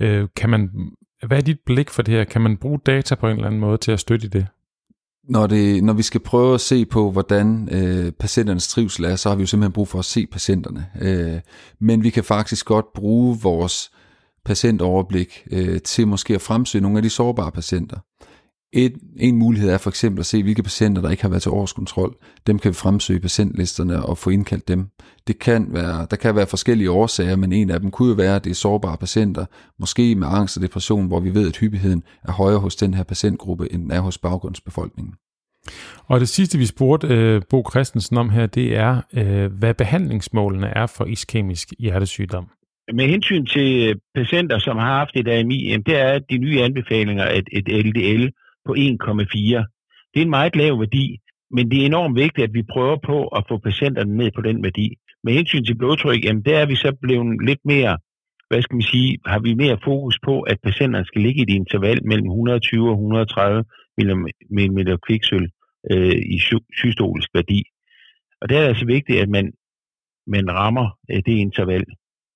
øh, 0.00 0.28
kan 0.36 0.50
man 0.50 0.70
hvad 1.26 1.38
er 1.38 1.42
dit 1.42 1.60
blik 1.66 1.90
for 1.90 2.02
det 2.02 2.14
her? 2.14 2.24
Kan 2.24 2.40
man 2.40 2.56
bruge 2.56 2.78
data 2.86 3.14
på 3.14 3.26
en 3.26 3.32
eller 3.32 3.46
anden 3.46 3.60
måde 3.60 3.78
til 3.78 3.92
at 3.92 4.00
støtte 4.00 4.28
det? 4.28 4.46
Når, 5.28 5.46
det, 5.46 5.84
når 5.84 5.92
vi 5.92 6.02
skal 6.02 6.20
prøve 6.20 6.54
at 6.54 6.60
se 6.60 6.86
på, 6.86 7.10
hvordan 7.10 7.68
øh, 7.72 8.12
patienternes 8.12 8.68
trivsel 8.68 9.04
er, 9.04 9.16
så 9.16 9.28
har 9.28 9.36
vi 9.36 9.42
jo 9.42 9.46
simpelthen 9.46 9.72
brug 9.72 9.88
for 9.88 9.98
at 9.98 10.04
se 10.04 10.26
patienterne. 10.26 10.86
Øh, 11.00 11.40
men 11.80 12.02
vi 12.02 12.10
kan 12.10 12.24
faktisk 12.24 12.66
godt 12.66 12.92
bruge 12.94 13.38
vores 13.42 13.90
patientoverblik 14.44 15.46
øh, 15.52 15.80
til 15.80 16.08
måske 16.08 16.34
at 16.34 16.40
fremsøge 16.40 16.82
nogle 16.82 16.98
af 16.98 17.02
de 17.02 17.10
sårbare 17.10 17.52
patienter. 17.52 17.96
Et, 18.72 18.94
en 19.16 19.36
mulighed 19.36 19.70
er 19.70 19.78
for 19.78 19.90
eksempel 19.90 20.20
at 20.20 20.26
se, 20.26 20.42
hvilke 20.42 20.62
patienter, 20.62 21.02
der 21.02 21.10
ikke 21.10 21.22
har 21.22 21.28
været 21.28 21.42
til 21.42 21.50
årskontrol. 21.50 22.16
Dem 22.46 22.58
kan 22.58 22.68
vi 22.68 22.74
fremsøge 22.74 23.20
patientlisterne 23.20 24.02
og 24.06 24.18
få 24.18 24.30
indkaldt 24.30 24.68
dem. 24.68 24.86
Det 25.26 25.38
kan 25.38 25.66
være, 25.70 26.06
der 26.10 26.16
kan 26.16 26.36
være 26.36 26.46
forskellige 26.46 26.90
årsager, 26.90 27.36
men 27.36 27.52
en 27.52 27.70
af 27.70 27.80
dem 27.80 27.90
kunne 27.90 28.08
jo 28.08 28.14
være, 28.14 28.36
at 28.36 28.44
det 28.44 28.50
er 28.50 28.54
sårbare 28.54 28.96
patienter, 28.96 29.44
måske 29.78 30.14
med 30.14 30.28
angst 30.30 30.56
og 30.56 30.62
depression, 30.62 31.06
hvor 31.06 31.20
vi 31.20 31.34
ved, 31.34 31.48
at 31.48 31.56
hyppigheden 31.56 32.02
er 32.24 32.32
højere 32.32 32.58
hos 32.58 32.76
den 32.76 32.94
her 32.94 33.02
patientgruppe, 33.02 33.72
end 33.72 33.82
den 33.82 33.90
er 33.90 34.00
hos 34.00 34.18
baggrundsbefolkningen. 34.18 35.14
Og 36.06 36.20
det 36.20 36.28
sidste, 36.28 36.58
vi 36.58 36.66
spurgte 36.66 37.06
øh, 37.06 37.42
Bo 37.50 37.64
Christensen 37.70 38.16
om 38.16 38.30
her, 38.30 38.46
det 38.46 38.76
er, 38.76 39.00
øh, 39.14 39.52
hvad 39.52 39.74
behandlingsmålene 39.74 40.66
er 40.66 40.86
for 40.86 41.04
iskemisk 41.04 41.68
hjertesygdom. 41.78 42.46
Med 42.94 43.08
hensyn 43.08 43.46
til 43.46 44.00
patienter, 44.14 44.58
som 44.58 44.76
har 44.76 44.96
haft 44.98 45.10
et 45.14 45.28
AMI, 45.28 45.76
det 45.86 46.00
er 46.00 46.18
de 46.18 46.38
nye 46.38 46.62
anbefalinger, 46.62 47.24
at 47.24 47.44
et 47.52 47.86
LDL 47.86 48.28
på 48.66 48.72
1,4. 48.74 50.10
Det 50.10 50.20
er 50.20 50.24
en 50.24 50.36
meget 50.38 50.56
lav 50.56 50.80
værdi, 50.80 51.18
men 51.50 51.70
det 51.70 51.82
er 51.82 51.86
enormt 51.86 52.16
vigtigt, 52.16 52.44
at 52.44 52.54
vi 52.54 52.62
prøver 52.62 52.96
på 53.10 53.26
at 53.26 53.44
få 53.48 53.58
patienterne 53.58 54.16
ned 54.16 54.30
på 54.36 54.42
den 54.42 54.62
værdi. 54.62 54.96
Med 55.24 55.32
hensyn 55.32 55.64
til 55.64 55.78
blodtryk, 55.78 56.24
jamen 56.24 56.42
der 56.42 56.58
er 56.58 56.66
vi 56.66 56.76
så 56.76 56.96
blevet 57.02 57.46
lidt 57.48 57.60
mere, 57.64 57.98
hvad 58.48 58.62
skal 58.62 58.74
man 58.74 58.90
sige, 58.94 59.18
har 59.26 59.38
vi 59.38 59.54
mere 59.54 59.78
fokus 59.84 60.18
på, 60.24 60.40
at 60.40 60.58
patienterne 60.62 61.06
skal 61.06 61.22
ligge 61.22 61.40
i 61.40 61.42
et 61.42 61.56
interval 61.60 61.98
mellem 62.06 62.26
120 62.26 62.88
og 62.88 62.94
130 62.94 63.64
mm 63.98 64.78
kviksøl 65.06 65.50
øh, 65.92 66.16
i 66.34 66.38
systolisk 66.80 67.28
værdi. 67.34 67.62
Og 68.40 68.48
det 68.48 68.56
er 68.56 68.66
altså 68.66 68.86
vigtigt, 68.86 69.18
at 69.18 69.28
man, 69.28 69.52
man 70.26 70.50
rammer 70.50 70.86
øh, 71.10 71.22
det 71.26 71.36
interval. 71.46 71.84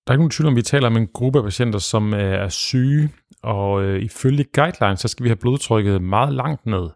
Der 0.06 0.11
er 0.11 0.14
ikke 0.14 0.20
nogen 0.20 0.30
tvivl 0.30 0.49
om, 0.49 0.56
vi 0.56 0.62
taler 0.62 0.87
om 0.87 0.96
en 0.96 1.06
gruppe 1.06 1.38
af 1.38 1.44
patienter, 1.44 1.78
som 1.78 2.14
øh, 2.14 2.44
er 2.44 2.49
syge, 2.49 3.11
og 3.42 3.82
øh, 3.82 4.02
ifølge 4.02 4.44
guidelines, 4.54 5.00
så 5.00 5.08
skal 5.08 5.25
vi 5.25 5.28
have 5.28 5.37
blodtrykket 5.37 6.02
meget 6.02 6.32
langt 6.32 6.66
ned. 6.66 6.88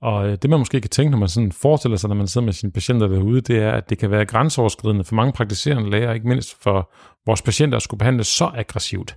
Og 0.00 0.28
øh, 0.28 0.38
det 0.42 0.50
man 0.50 0.58
måske 0.58 0.80
kan 0.80 0.90
tænke, 0.90 1.10
når 1.10 1.18
man 1.18 1.28
sådan 1.28 1.52
forestiller 1.52 1.96
sig, 1.96 2.08
når 2.08 2.16
man 2.16 2.26
sidder 2.26 2.44
med 2.44 2.52
sine 2.52 2.72
patienter 2.72 3.06
derude, 3.08 3.40
det 3.40 3.58
er, 3.58 3.72
at 3.72 3.90
det 3.90 3.98
kan 3.98 4.10
være 4.10 4.24
grænseoverskridende 4.24 5.04
for 5.04 5.14
mange 5.14 5.32
praktiserende 5.32 5.90
læger, 5.90 6.12
ikke 6.12 6.28
mindst 6.28 6.62
for 6.62 6.90
vores 7.26 7.42
patienter 7.42 7.76
at 7.76 7.82
skulle 7.82 7.98
behandles 7.98 8.26
så 8.26 8.44
aggressivt. 8.54 9.16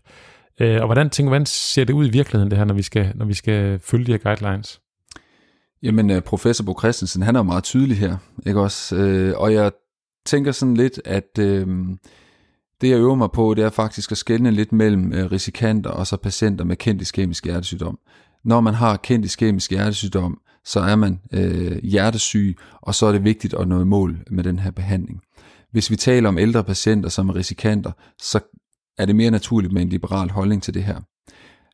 Øh, 0.60 0.82
og 0.82 0.86
hvordan, 0.86 1.10
tænker, 1.10 1.30
hvordan 1.30 1.46
ser 1.46 1.84
det 1.84 1.94
ud 1.94 2.08
i 2.08 2.12
virkeligheden, 2.12 2.52
det 2.52 2.58
her, 2.58 2.66
når 2.66 2.74
vi 2.74 2.82
skal, 2.82 3.12
når 3.16 3.26
vi 3.26 3.34
skal 3.34 3.80
følge 3.80 4.06
de 4.06 4.12
her 4.12 4.18
guidelines? 4.18 4.82
Jamen, 5.84 6.10
øh, 6.10 6.22
professor 6.22 6.64
Bo 6.64 6.76
Christensen, 6.80 7.22
han 7.22 7.36
er 7.36 7.44
meget 7.44 7.64
tydelig 7.64 7.98
her, 7.98 8.18
ikke 8.46 8.60
også? 8.62 8.96
Øh, 8.96 9.34
og 9.38 9.54
jeg 9.54 9.72
tænker 10.26 10.52
sådan 10.52 10.78
lidt, 10.78 11.02
at 11.06 11.40
øh, 11.40 11.68
det 12.82 12.90
jeg 12.90 12.98
øver 12.98 13.16
mig 13.16 13.32
på, 13.32 13.54
det 13.54 13.64
er 13.64 13.70
faktisk 13.70 14.12
at 14.12 14.18
skelne 14.18 14.52
lidt 14.52 14.72
mellem 14.72 15.14
øh, 15.14 15.32
risikanter 15.32 15.90
og 15.90 16.08
så 16.08 16.18
patienter 16.18 16.66
med 16.66 16.76
kendt 16.76 17.02
iskemisk 17.02 17.46
hjertesygdom. 17.46 18.00
Når 18.44 18.62
man 18.62 18.74
har 18.74 18.98
kendt 18.98 19.26
iskemisk 19.26 19.72
hjertesygdom, 19.72 20.42
så 20.66 20.80
er 20.80 20.96
man 20.96 21.20
øh, 21.34 21.78
hjertesyg, 21.84 22.58
og 22.82 22.96
så 22.96 23.06
er 23.06 23.12
det 23.12 23.24
vigtigt 23.24 23.54
at 23.54 23.68
nå 23.68 23.82
i 23.82 23.86
mål 23.86 24.18
med 24.32 24.44
den 24.44 24.60
her 24.60 24.72
behandling. 24.72 25.22
Hvis 25.72 25.92
vi 25.92 25.96
taler 25.96 26.30
om 26.30 26.38
ældre 26.38 26.64
patienter, 26.64 27.10
som 27.10 27.30
er 27.30 27.36
risikanter, 27.36 27.92
så 28.22 28.40
er 28.98 29.06
det 29.06 29.16
mere 29.16 29.32
naturligt 29.32 29.74
med 29.74 29.82
en 29.82 29.90
liberal 29.90 30.30
holdning 30.30 30.64
til 30.64 30.74
det 30.74 30.84
her. 30.84 31.00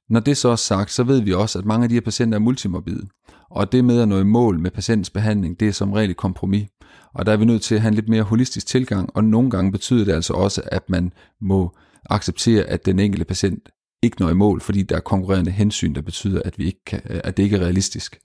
Når 0.09 0.19
det 0.19 0.37
så 0.37 0.49
er 0.49 0.55
sagt, 0.55 0.91
så 0.91 1.03
ved 1.03 1.21
vi 1.21 1.33
også, 1.33 1.59
at 1.59 1.65
mange 1.65 1.83
af 1.83 1.89
de 1.89 1.95
her 1.95 2.01
patienter 2.01 2.37
er 2.37 2.39
multimorbide. 2.39 3.07
Og 3.55 3.71
det 3.71 3.85
med 3.85 4.01
at 4.01 4.07
nå 4.07 4.19
i 4.19 4.23
mål 4.23 4.59
med 4.59 4.71
patientens 4.71 5.09
behandling, 5.09 5.59
det 5.59 5.67
er 5.67 5.71
som 5.71 5.93
regel 5.93 6.09
et 6.09 6.17
kompromis. 6.17 6.67
Og 7.13 7.25
der 7.25 7.31
er 7.31 7.37
vi 7.37 7.45
nødt 7.45 7.61
til 7.61 7.75
at 7.75 7.81
have 7.81 7.87
en 7.87 7.93
lidt 7.93 8.09
mere 8.09 8.23
holistisk 8.23 8.67
tilgang, 8.67 9.09
og 9.13 9.23
nogle 9.23 9.49
gange 9.49 9.71
betyder 9.71 10.05
det 10.05 10.11
altså 10.11 10.33
også, 10.33 10.61
at 10.65 10.89
man 10.89 11.13
må 11.41 11.75
acceptere, 12.09 12.63
at 12.63 12.85
den 12.85 12.99
enkelte 12.99 13.25
patient 13.25 13.69
ikke 14.03 14.21
når 14.21 14.29
i 14.29 14.33
mål, 14.33 14.61
fordi 14.61 14.83
der 14.83 14.95
er 14.95 14.99
konkurrerende 14.99 15.51
hensyn, 15.51 15.95
der 15.95 16.01
betyder, 16.01 16.41
at, 16.45 16.59
vi 16.59 16.65
ikke 16.65 16.85
kan, 16.85 17.01
at 17.05 17.37
det 17.37 17.43
ikke 17.43 17.55
er 17.55 17.61
realistisk. 17.61 18.19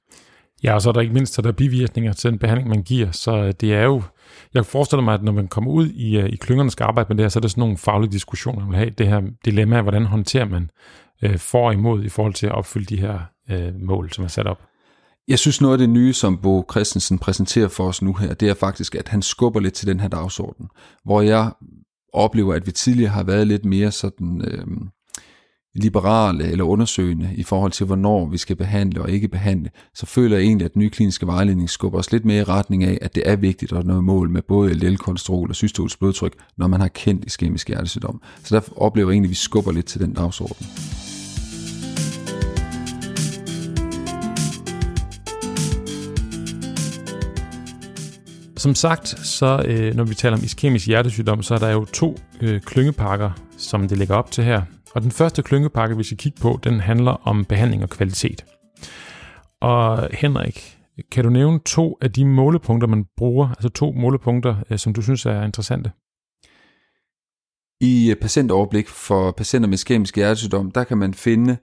Ja, 0.62 0.75
og 0.75 0.82
så 0.82 0.88
er 0.88 0.92
der 0.92 1.00
ikke 1.00 1.14
mindst 1.14 1.37
der 1.37 1.49
er 1.49 1.52
bivirkninger 1.52 2.12
til 2.12 2.30
den 2.30 2.38
behandling, 2.38 2.68
man 2.68 2.82
giver. 2.82 3.10
Så 3.10 3.37
øh, 3.37 3.52
det 3.60 3.75
er 3.75 3.82
jo, 3.82 4.02
jeg 4.54 4.66
forestiller 4.66 5.02
mig, 5.02 5.14
at 5.14 5.22
når 5.22 5.32
man 5.32 5.49
kommer 5.49 5.70
ud 5.70 5.87
i, 5.87 6.18
øh, 6.18 6.28
i 6.28 6.37
klyngerne 6.37 6.70
skal 6.70 6.84
arbejde 6.84 7.06
med 7.08 7.16
det 7.16 7.25
her, 7.25 7.28
så 7.28 7.38
er 7.38 7.40
der 7.40 7.49
sådan 7.49 7.60
nogle 7.60 7.76
faglige 7.76 8.12
diskussioner, 8.12 8.60
man 8.60 8.68
vil 8.68 8.78
have. 8.78 8.90
Det 8.90 9.08
her 9.08 9.22
dilemma, 9.44 9.82
hvordan 9.82 10.04
håndterer 10.04 10.44
man 10.44 10.70
øh, 11.22 11.38
for 11.38 11.66
og 11.66 11.72
imod 11.72 12.04
i 12.04 12.08
forhold 12.08 12.34
til 12.34 12.46
at 12.46 12.52
opfylde 12.52 12.96
de 12.96 13.00
her 13.00 13.18
øh, 13.50 13.75
mål, 13.75 14.12
som 14.12 14.25
er 14.25 14.28
sat 14.28 14.46
op. 14.46 14.69
Jeg 15.30 15.38
synes 15.38 15.60
noget 15.60 15.75
af 15.75 15.78
det 15.78 15.88
nye, 15.90 16.12
som 16.12 16.38
Bo 16.38 16.66
Christensen 16.70 17.18
præsenterer 17.18 17.68
for 17.68 17.88
os 17.88 18.02
nu 18.02 18.14
her, 18.14 18.34
det 18.34 18.49
er 18.49 18.54
faktisk, 18.54 18.94
at 18.94 19.08
han 19.08 19.22
skubber 19.22 19.60
lidt 19.60 19.75
til 19.75 19.87
den 19.87 20.00
her 20.00 20.08
dagsorden, 20.08 20.68
hvor 21.04 21.20
jeg 21.20 21.52
oplever, 22.12 22.54
at 22.54 22.66
vi 22.66 22.72
tidligere 22.72 23.10
har 23.10 23.22
været 23.22 23.46
lidt 23.46 23.64
mere 23.64 23.92
sådan 23.92 24.42
øh, 24.44 24.66
liberale 25.75 26.44
eller 26.44 26.64
undersøgende 26.64 27.30
i 27.34 27.42
forhold 27.42 27.72
til, 27.72 27.87
hvornår 27.87 28.28
vi 28.28 28.38
skal 28.38 28.56
behandle 28.56 29.02
og 29.02 29.10
ikke 29.10 29.28
behandle, 29.28 29.70
så 29.94 30.06
føler 30.06 30.37
jeg 30.37 30.44
egentlig, 30.44 30.64
at 30.64 30.75
den 30.75 30.80
nye 30.80 30.90
kliniske 30.90 31.26
vejledning 31.26 31.70
skubber 31.70 31.99
os 31.99 32.12
lidt 32.12 32.25
mere 32.25 32.40
i 32.40 32.44
retning 32.44 32.84
af, 32.84 32.99
at 33.02 33.14
det 33.14 33.22
er 33.26 33.37
vigtigt 33.37 33.72
at 33.72 33.87
nå 33.87 34.00
mål 34.00 34.30
med 34.30 34.42
både 34.42 34.75
LDL-kolesterol 34.75 35.49
og 35.49 35.56
systolisk 35.56 35.99
blodtryk, 35.99 36.32
når 36.56 36.66
man 36.66 36.80
har 36.80 36.88
kendt 36.88 37.25
iskemisk 37.25 37.68
hjertesygdom. 37.68 38.22
Så 38.44 38.54
derfor 38.54 38.82
oplever 38.82 39.08
jeg 39.08 39.14
egentlig, 39.14 39.28
at 39.28 39.30
vi 39.30 39.34
skubber 39.34 39.72
lidt 39.72 39.87
til 39.87 40.00
den 40.00 40.12
dagsorden. 40.12 40.66
Som 48.61 48.75
sagt, 48.75 49.09
så 49.09 49.64
øh, 49.67 49.95
når 49.95 50.05
vi 50.05 50.14
taler 50.14 50.37
om 50.37 50.45
iskemisk 50.45 50.87
hjertesygdom, 50.87 51.43
så 51.43 51.55
er 51.55 51.59
der 51.59 51.71
jo 51.71 51.85
to 51.85 52.17
øh, 52.40 52.61
klyngepakker, 52.61 53.31
som 53.57 53.88
det 53.88 53.99
ligger 53.99 54.14
op 54.14 54.31
til 54.31 54.45
her. 54.45 54.62
Og 54.95 55.02
den 55.02 55.11
første 55.11 55.43
klyngepakke, 55.43 55.97
vi 55.97 56.05
skal 56.05 56.17
kigge 56.17 56.40
på, 56.40 56.61
den 56.64 56.81
handler 56.81 57.29
om 57.29 57.45
behandling 57.45 57.83
og 57.83 57.90
kvalitet. 57.90 58.45
Og 59.61 60.09
Henrik, 60.12 60.79
kan 61.12 61.25
du 61.25 61.31
nævne 61.31 61.61
to 61.67 61.99
af 62.00 62.12
de 62.12 62.25
målepunkter, 62.25 62.88
man 62.88 63.05
bruger, 63.17 63.49
altså 63.49 63.69
to 63.69 63.93
målepunkter, 63.93 64.57
øh, 64.71 64.79
som 64.79 64.93
du 64.93 65.02
synes 65.02 65.26
er 65.26 65.43
interessante? 65.43 65.93
I 67.81 68.11
øh, 68.11 68.17
patientoverblik 68.17 68.88
for 68.88 69.31
patienter 69.31 69.69
med 69.69 69.75
iskemisk 69.75 70.17
hjertesygdom, 70.17 70.71
der 70.71 70.85
kan 70.85 70.99
man 70.99 71.14
finde 71.14 71.57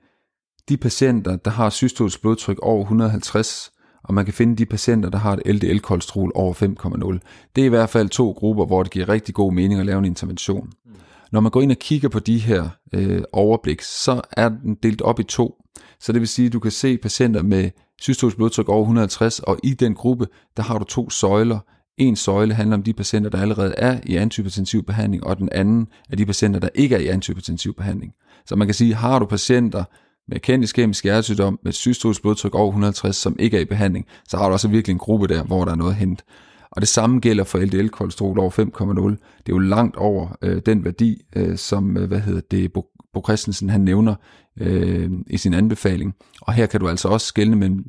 de 0.69 0.77
patienter, 0.77 1.35
der 1.35 1.51
har 1.51 1.69
systolisk 1.69 2.21
blodtryk 2.21 2.59
over 2.61 2.81
150, 2.81 3.71
og 4.03 4.13
man 4.13 4.25
kan 4.25 4.33
finde 4.33 4.55
de 4.55 4.65
patienter, 4.65 5.09
der 5.09 5.17
har 5.17 5.33
et 5.33 5.55
LDL-kolesterol 5.55 6.31
over 6.35 6.53
5,0. 6.53 7.49
Det 7.55 7.61
er 7.61 7.65
i 7.65 7.69
hvert 7.69 7.89
fald 7.89 8.09
to 8.09 8.31
grupper, 8.31 8.65
hvor 8.65 8.83
det 8.83 8.91
giver 8.91 9.09
rigtig 9.09 9.35
god 9.35 9.53
mening 9.53 9.79
at 9.79 9.85
lave 9.85 9.99
en 9.99 10.05
intervention. 10.05 10.69
Mm. 10.85 10.91
Når 11.31 11.39
man 11.39 11.51
går 11.51 11.61
ind 11.61 11.71
og 11.71 11.77
kigger 11.77 12.09
på 12.09 12.19
de 12.19 12.37
her 12.37 12.69
øh, 12.93 13.21
overblik, 13.33 13.81
så 13.81 14.21
er 14.31 14.49
den 14.49 14.75
delt 14.83 15.01
op 15.01 15.19
i 15.19 15.23
to. 15.23 15.63
Så 15.99 16.11
det 16.11 16.21
vil 16.21 16.27
sige, 16.27 16.45
at 16.45 16.53
du 16.53 16.59
kan 16.59 16.71
se 16.71 16.97
patienter 16.97 17.43
med 17.43 17.69
systolisk 18.01 18.37
blodtryk 18.37 18.69
over 18.69 18.81
150, 18.81 19.39
og 19.39 19.57
i 19.63 19.73
den 19.73 19.93
gruppe, 19.93 20.27
der 20.57 20.63
har 20.63 20.77
du 20.77 20.85
to 20.85 21.09
søjler. 21.09 21.59
En 21.97 22.15
søjle 22.15 22.53
handler 22.53 22.77
om 22.77 22.83
de 22.83 22.93
patienter, 22.93 23.29
der 23.29 23.41
allerede 23.41 23.73
er 23.77 23.99
i 24.03 24.15
antihypertensiv 24.15 24.83
behandling, 24.83 25.23
og 25.23 25.37
den 25.37 25.49
anden 25.51 25.87
er 26.09 26.15
de 26.15 26.25
patienter, 26.25 26.59
der 26.59 26.69
ikke 26.75 26.95
er 26.95 26.99
i 26.99 27.07
antihypertensiv 27.07 27.73
behandling. 27.73 28.13
Så 28.45 28.55
man 28.55 28.67
kan 28.67 28.75
sige, 28.75 28.93
har 28.93 29.19
du 29.19 29.25
patienter 29.25 29.83
med 30.27 30.39
kendt 30.39 30.63
iskemisk 30.63 31.03
hjertesygdom, 31.03 31.59
med 31.63 31.71
systolisk 31.71 32.21
blodtryk 32.21 32.55
over 32.55 32.67
150, 32.67 33.15
som 33.15 33.35
ikke 33.39 33.57
er 33.57 33.61
i 33.61 33.65
behandling, 33.65 34.05
så 34.27 34.37
har 34.37 34.47
du 34.47 34.53
også 34.53 34.67
virkelig 34.67 34.93
en 34.93 34.99
gruppe 34.99 35.27
der, 35.27 35.43
hvor 35.43 35.65
der 35.65 35.71
er 35.71 35.75
noget 35.75 35.91
at 35.91 35.97
hente. 35.97 36.23
Og 36.71 36.81
det 36.81 36.89
samme 36.89 37.19
gælder 37.19 37.43
for 37.43 37.59
LDL-kolesterol 37.59 38.39
over 38.39 38.49
5,0. 38.49 39.09
Det 39.09 39.51
er 39.51 39.55
jo 39.55 39.57
langt 39.57 39.95
over 39.95 40.37
øh, 40.41 40.61
den 40.65 40.85
værdi, 40.85 41.21
øh, 41.35 41.57
som 41.57 41.97
øh, 41.97 42.07
hvad 42.07 42.19
hedder 42.19 42.41
det, 42.51 42.73
Bo, 42.73 42.85
Bo 43.13 43.21
Christensen 43.27 43.69
han 43.69 43.81
nævner 43.81 44.15
øh, 44.59 45.09
i 45.27 45.37
sin 45.37 45.53
anbefaling. 45.53 46.15
Og 46.41 46.53
her 46.53 46.65
kan 46.65 46.79
du 46.79 46.89
altså 46.89 47.07
også 47.07 47.27
skelne 47.27 47.55
mellem 47.55 47.85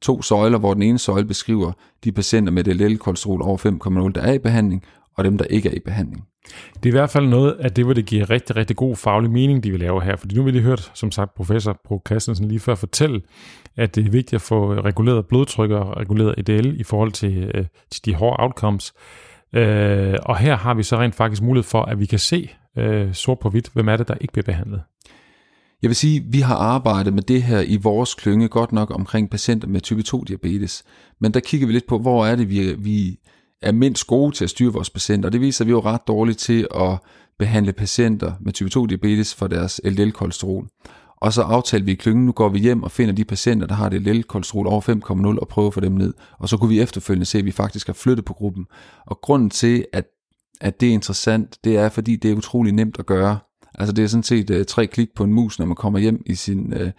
to 0.00 0.22
søjler, 0.22 0.58
hvor 0.58 0.74
den 0.74 0.82
ene 0.82 0.98
søjle 0.98 1.26
beskriver 1.26 1.72
de 2.04 2.12
patienter 2.12 2.52
med 2.52 2.64
LDL-kolesterol 2.64 3.42
over 3.42 4.06
5,0, 4.06 4.12
der 4.12 4.20
er 4.20 4.32
i 4.32 4.38
behandling, 4.38 4.82
og 5.16 5.24
dem, 5.24 5.38
der 5.38 5.44
ikke 5.44 5.68
er 5.68 5.74
i 5.74 5.80
behandling. 5.84 6.24
Det 6.74 6.86
er 6.86 6.88
i 6.88 6.98
hvert 6.98 7.10
fald 7.10 7.26
noget 7.26 7.52
af 7.52 7.72
det, 7.72 7.84
hvor 7.84 7.94
det 7.94 8.06
giver 8.06 8.30
rigtig, 8.30 8.56
rigtig 8.56 8.76
god 8.76 8.96
faglig 8.96 9.30
mening, 9.30 9.64
de 9.64 9.70
vil 9.70 9.80
lave 9.80 10.02
her. 10.02 10.16
Fordi 10.16 10.34
nu 10.34 10.42
vil 10.42 10.56
I 10.56 10.60
hørt, 10.60 10.90
som 10.94 11.10
sagt, 11.10 11.34
professor 11.34 11.80
Bro 11.84 12.02
Christensen 12.06 12.48
lige 12.48 12.60
før 12.60 12.74
fortælle, 12.74 13.20
at 13.76 13.94
det 13.94 14.06
er 14.06 14.10
vigtigt 14.10 14.34
at 14.34 14.40
få 14.40 14.74
reguleret 14.74 15.26
blodtryk 15.26 15.70
og 15.70 15.96
reguleret 15.96 16.34
EDL 16.38 16.80
i 16.80 16.82
forhold 16.82 17.12
til, 17.12 17.50
øh, 17.54 17.64
til 17.90 18.04
de 18.04 18.14
hårde 18.14 18.42
outcomes. 18.42 18.94
Øh, 19.54 20.14
og 20.22 20.36
her 20.36 20.56
har 20.56 20.74
vi 20.74 20.82
så 20.82 20.96
rent 20.96 21.14
faktisk 21.14 21.42
mulighed 21.42 21.68
for, 21.68 21.82
at 21.82 22.00
vi 22.00 22.06
kan 22.06 22.18
se 22.18 22.50
øh, 22.78 23.14
sort 23.14 23.38
på 23.38 23.50
hvidt, 23.50 23.70
hvem 23.72 23.88
er 23.88 23.96
det, 23.96 24.08
der 24.08 24.14
ikke 24.20 24.32
bliver 24.32 24.44
behandlet. 24.44 24.82
Jeg 25.82 25.88
vil 25.88 25.96
sige, 25.96 26.16
at 26.16 26.24
vi 26.28 26.40
har 26.40 26.56
arbejdet 26.56 27.12
med 27.12 27.22
det 27.22 27.42
her 27.42 27.60
i 27.60 27.76
vores 27.76 28.14
klynge 28.14 28.48
godt 28.48 28.72
nok 28.72 28.90
omkring 28.94 29.30
patienter 29.30 29.68
med 29.68 29.80
type 29.80 30.02
2 30.02 30.24
diabetes. 30.24 30.84
Men 31.20 31.34
der 31.34 31.40
kigger 31.40 31.66
vi 31.66 31.72
lidt 31.72 31.86
på, 31.86 31.98
hvor 31.98 32.26
er 32.26 32.36
det, 32.36 32.50
vi, 32.50 32.74
vi 32.78 33.18
er 33.62 33.72
mindst 33.72 34.06
gode 34.06 34.36
til 34.36 34.44
at 34.44 34.50
styre 34.50 34.72
vores 34.72 34.90
patienter. 34.90 35.28
Og 35.28 35.32
det 35.32 35.40
viser, 35.40 35.64
at 35.64 35.66
vi 35.66 35.72
er 35.72 35.76
jo 35.76 35.80
ret 35.80 36.06
dårlige 36.06 36.34
til 36.34 36.66
at 36.74 36.98
behandle 37.38 37.72
patienter 37.72 38.32
med 38.40 38.52
type 38.52 38.70
2 38.70 38.86
diabetes 38.86 39.34
for 39.34 39.46
deres 39.46 39.80
LDL-kolesterol. 39.84 40.68
Og 41.16 41.32
så 41.32 41.42
aftalte 41.42 41.86
vi 41.86 41.92
i 41.92 41.94
klyngen, 41.94 42.26
nu 42.26 42.32
går 42.32 42.48
vi 42.48 42.58
hjem 42.58 42.82
og 42.82 42.90
finder 42.90 43.14
de 43.14 43.24
patienter, 43.24 43.66
der 43.66 43.74
har 43.74 43.88
det 43.88 44.02
LDL-kolesterol 44.02 44.66
over 44.66 44.80
5,0 44.80 45.40
og 45.40 45.48
prøver 45.48 45.68
at 45.68 45.74
få 45.74 45.80
dem 45.80 45.92
ned. 45.92 46.14
Og 46.38 46.48
så 46.48 46.56
kunne 46.56 46.68
vi 46.68 46.80
efterfølgende 46.80 47.26
se, 47.26 47.38
at 47.38 47.44
vi 47.44 47.50
faktisk 47.50 47.86
har 47.86 47.94
flyttet 47.94 48.24
på 48.24 48.32
gruppen. 48.32 48.66
Og 49.06 49.20
grunden 49.20 49.50
til, 49.50 49.86
at, 49.92 50.04
at 50.60 50.80
det 50.80 50.88
er 50.88 50.92
interessant, 50.92 51.58
det 51.64 51.76
er, 51.76 51.88
fordi 51.88 52.16
det 52.16 52.30
er 52.30 52.34
utrolig 52.34 52.72
nemt 52.72 52.98
at 52.98 53.06
gøre. 53.06 53.38
Altså 53.74 53.92
det 53.92 54.04
er 54.04 54.08
sådan 54.08 54.22
set 54.22 54.50
øh, 54.50 54.66
tre 54.66 54.86
klik 54.86 55.08
på 55.16 55.24
en 55.24 55.32
mus, 55.32 55.58
når 55.58 55.66
man 55.66 55.76
kommer 55.76 55.98
hjem 55.98 56.22
i 56.26 56.34
sin 56.34 56.72
øh, 56.72 56.90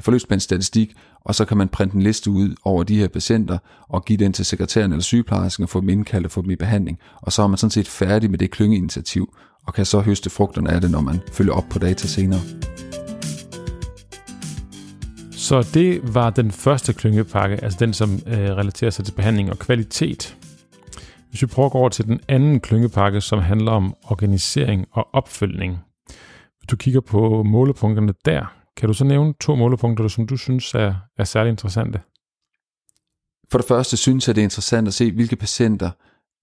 forløbsplansstatistik, 0.00 0.94
og 1.20 1.34
så 1.34 1.44
kan 1.44 1.56
man 1.56 1.68
printe 1.68 1.96
en 1.96 2.02
liste 2.02 2.30
ud 2.30 2.54
over 2.64 2.82
de 2.82 2.98
her 2.98 3.08
patienter 3.08 3.58
og 3.88 4.04
give 4.04 4.18
den 4.18 4.32
til 4.32 4.44
sekretæren 4.44 4.92
eller 4.92 5.02
sygeplejersken 5.02 5.62
og 5.62 5.68
få 5.68 5.80
dem 5.80 5.88
indkaldt 5.88 6.26
og 6.26 6.32
få 6.32 6.42
dem 6.42 6.50
i 6.50 6.56
behandling. 6.56 6.98
Og 7.16 7.32
så 7.32 7.42
er 7.42 7.46
man 7.46 7.58
sådan 7.58 7.70
set 7.70 7.88
færdig 7.88 8.30
med 8.30 8.38
det 8.38 8.50
klyngeinitiativ 8.50 9.34
og 9.66 9.74
kan 9.74 9.86
så 9.86 10.00
høste 10.00 10.30
frugterne 10.30 10.70
af 10.70 10.80
det, 10.80 10.90
når 10.90 11.00
man 11.00 11.20
følger 11.32 11.52
op 11.52 11.64
på 11.70 11.78
data 11.78 12.06
senere. 12.06 12.40
Så 15.32 15.68
det 15.74 16.14
var 16.14 16.30
den 16.30 16.50
første 16.50 16.92
klyngepakke, 16.92 17.64
altså 17.64 17.76
den, 17.80 17.92
som 17.92 18.20
øh, 18.26 18.38
relaterer 18.38 18.90
sig 18.90 19.04
til 19.04 19.12
behandling 19.12 19.50
og 19.50 19.58
kvalitet. 19.58 20.36
Hvis 21.30 21.42
vi 21.42 21.46
prøver 21.46 21.66
at 21.66 21.72
gå 21.72 21.78
over 21.78 21.88
til 21.88 22.06
den 22.06 22.20
anden 22.28 22.60
klyngepakke, 22.60 23.20
som 23.20 23.38
handler 23.38 23.72
om 23.72 23.94
organisering 24.04 24.86
og 24.92 25.08
opfølgning. 25.12 25.78
Du 26.70 26.76
kigger 26.76 27.00
på 27.00 27.42
målepunkterne 27.42 28.14
der, 28.24 28.54
kan 28.76 28.88
du 28.88 28.94
så 28.94 29.04
nævne 29.04 29.34
to 29.40 29.54
målepunkter, 29.56 30.08
som 30.08 30.26
du 30.26 30.36
synes 30.36 30.74
er, 30.74 30.94
er 31.18 31.24
særlig 31.24 31.50
interessante? 31.50 32.00
For 33.50 33.58
det 33.58 33.68
første 33.68 33.96
synes 33.96 34.28
jeg, 34.28 34.34
det 34.34 34.40
er 34.42 34.46
interessant 34.46 34.88
at 34.88 34.94
se, 34.94 35.12
hvilke 35.12 35.36
patienter, 35.36 35.90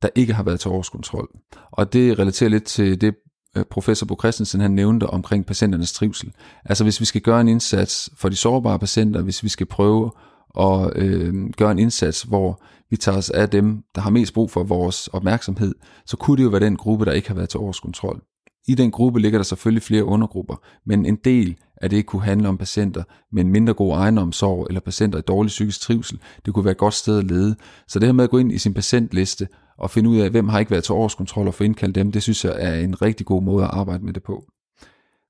der 0.02 0.10
ikke 0.16 0.34
har 0.34 0.44
været 0.44 0.60
til 0.60 0.72
årskontrol. 0.72 1.30
Og 1.72 1.94
det 1.94 2.20
relaterer 2.20 2.50
lidt 2.50 2.64
til 2.64 3.02
det, 3.02 3.16
øh, 3.58 3.64
professor 3.72 4.06
Bo 4.06 4.16
Christensen 4.20 4.62
han 4.62 4.72
nævnte 4.72 5.08
omkring 5.08 5.46
patienternes 5.46 5.94
trivsel. 5.94 6.34
Altså 6.66 6.84
hvis 6.84 7.00
vi 7.00 7.06
skal 7.06 7.22
gøre 7.22 7.42
en 7.42 7.48
indsats 7.48 8.10
for 8.18 8.30
de 8.30 8.36
sårbare 8.36 8.80
patienter, 8.80 9.22
hvis 9.22 9.44
vi 9.44 9.50
skal 9.50 9.66
prøve 9.66 10.12
at 10.60 10.92
øh, 10.96 11.50
gøre 11.58 11.72
en 11.72 11.80
indsats, 11.80 12.22
hvor 12.22 12.64
vi 12.90 12.98
tager 12.98 13.18
os 13.18 13.30
af 13.30 13.50
dem, 13.50 13.84
der 13.96 14.02
har 14.02 14.10
mest 14.10 14.34
brug 14.34 14.52
for 14.52 14.64
vores 14.64 15.08
opmærksomhed, 15.08 15.76
så 16.06 16.18
kunne 16.18 16.38
det 16.38 16.44
jo 16.44 16.50
være 16.50 16.60
den 16.60 16.78
gruppe, 16.78 17.06
der 17.06 17.12
ikke 17.12 17.28
har 17.28 17.36
været 17.36 17.50
til 17.50 17.60
årskontrol. 17.60 18.22
I 18.68 18.76
den 18.76 18.92
gruppe 18.92 19.20
ligger 19.20 19.40
der 19.40 19.44
selvfølgelig 19.44 19.84
flere 19.84 20.04
undergrupper, 20.04 20.56
men 20.86 21.06
en 21.06 21.16
del 21.16 21.58
af 21.82 21.90
det 21.90 22.06
kunne 22.06 22.22
handle 22.24 22.50
om 22.50 22.58
patienter 22.58 23.04
med 23.32 23.46
en 23.46 23.52
mindre 23.52 23.74
god 23.74 23.94
egenomsorg 23.94 24.66
eller 24.70 24.82
patienter 24.82 25.20
i 25.20 25.22
dårlig 25.22 25.48
psykisk 25.48 25.82
trivsel. 25.82 26.20
Det 26.46 26.54
kunne 26.54 26.66
være 26.66 26.72
et 26.72 26.78
godt 26.78 26.94
sted 26.94 27.18
at 27.18 27.24
lede. 27.24 27.56
Så 27.88 28.00
det 28.00 28.08
her 28.08 28.14
med 28.14 28.24
at 28.24 28.30
gå 28.30 28.38
ind 28.38 28.52
i 28.52 28.58
sin 28.58 28.74
patientliste 28.74 29.48
og 29.78 29.92
finde 29.92 30.10
ud 30.10 30.18
af, 30.18 30.30
hvem 30.30 30.50
har 30.50 30.60
ikke 30.60 30.72
været 30.72 30.84
til 30.84 30.94
årskontrol 30.94 31.48
og 31.48 31.54
få 31.54 31.64
indkaldt 31.64 31.96
dem, 31.96 32.12
det 32.12 32.24
synes 32.24 32.46
jeg 32.46 32.56
er 32.58 32.80
en 32.80 33.02
rigtig 33.02 33.26
god 33.26 33.44
måde 33.44 33.64
at 33.64 33.72
arbejde 33.74 34.06
med 34.06 34.14
det 34.14 34.24
på. 34.24 34.44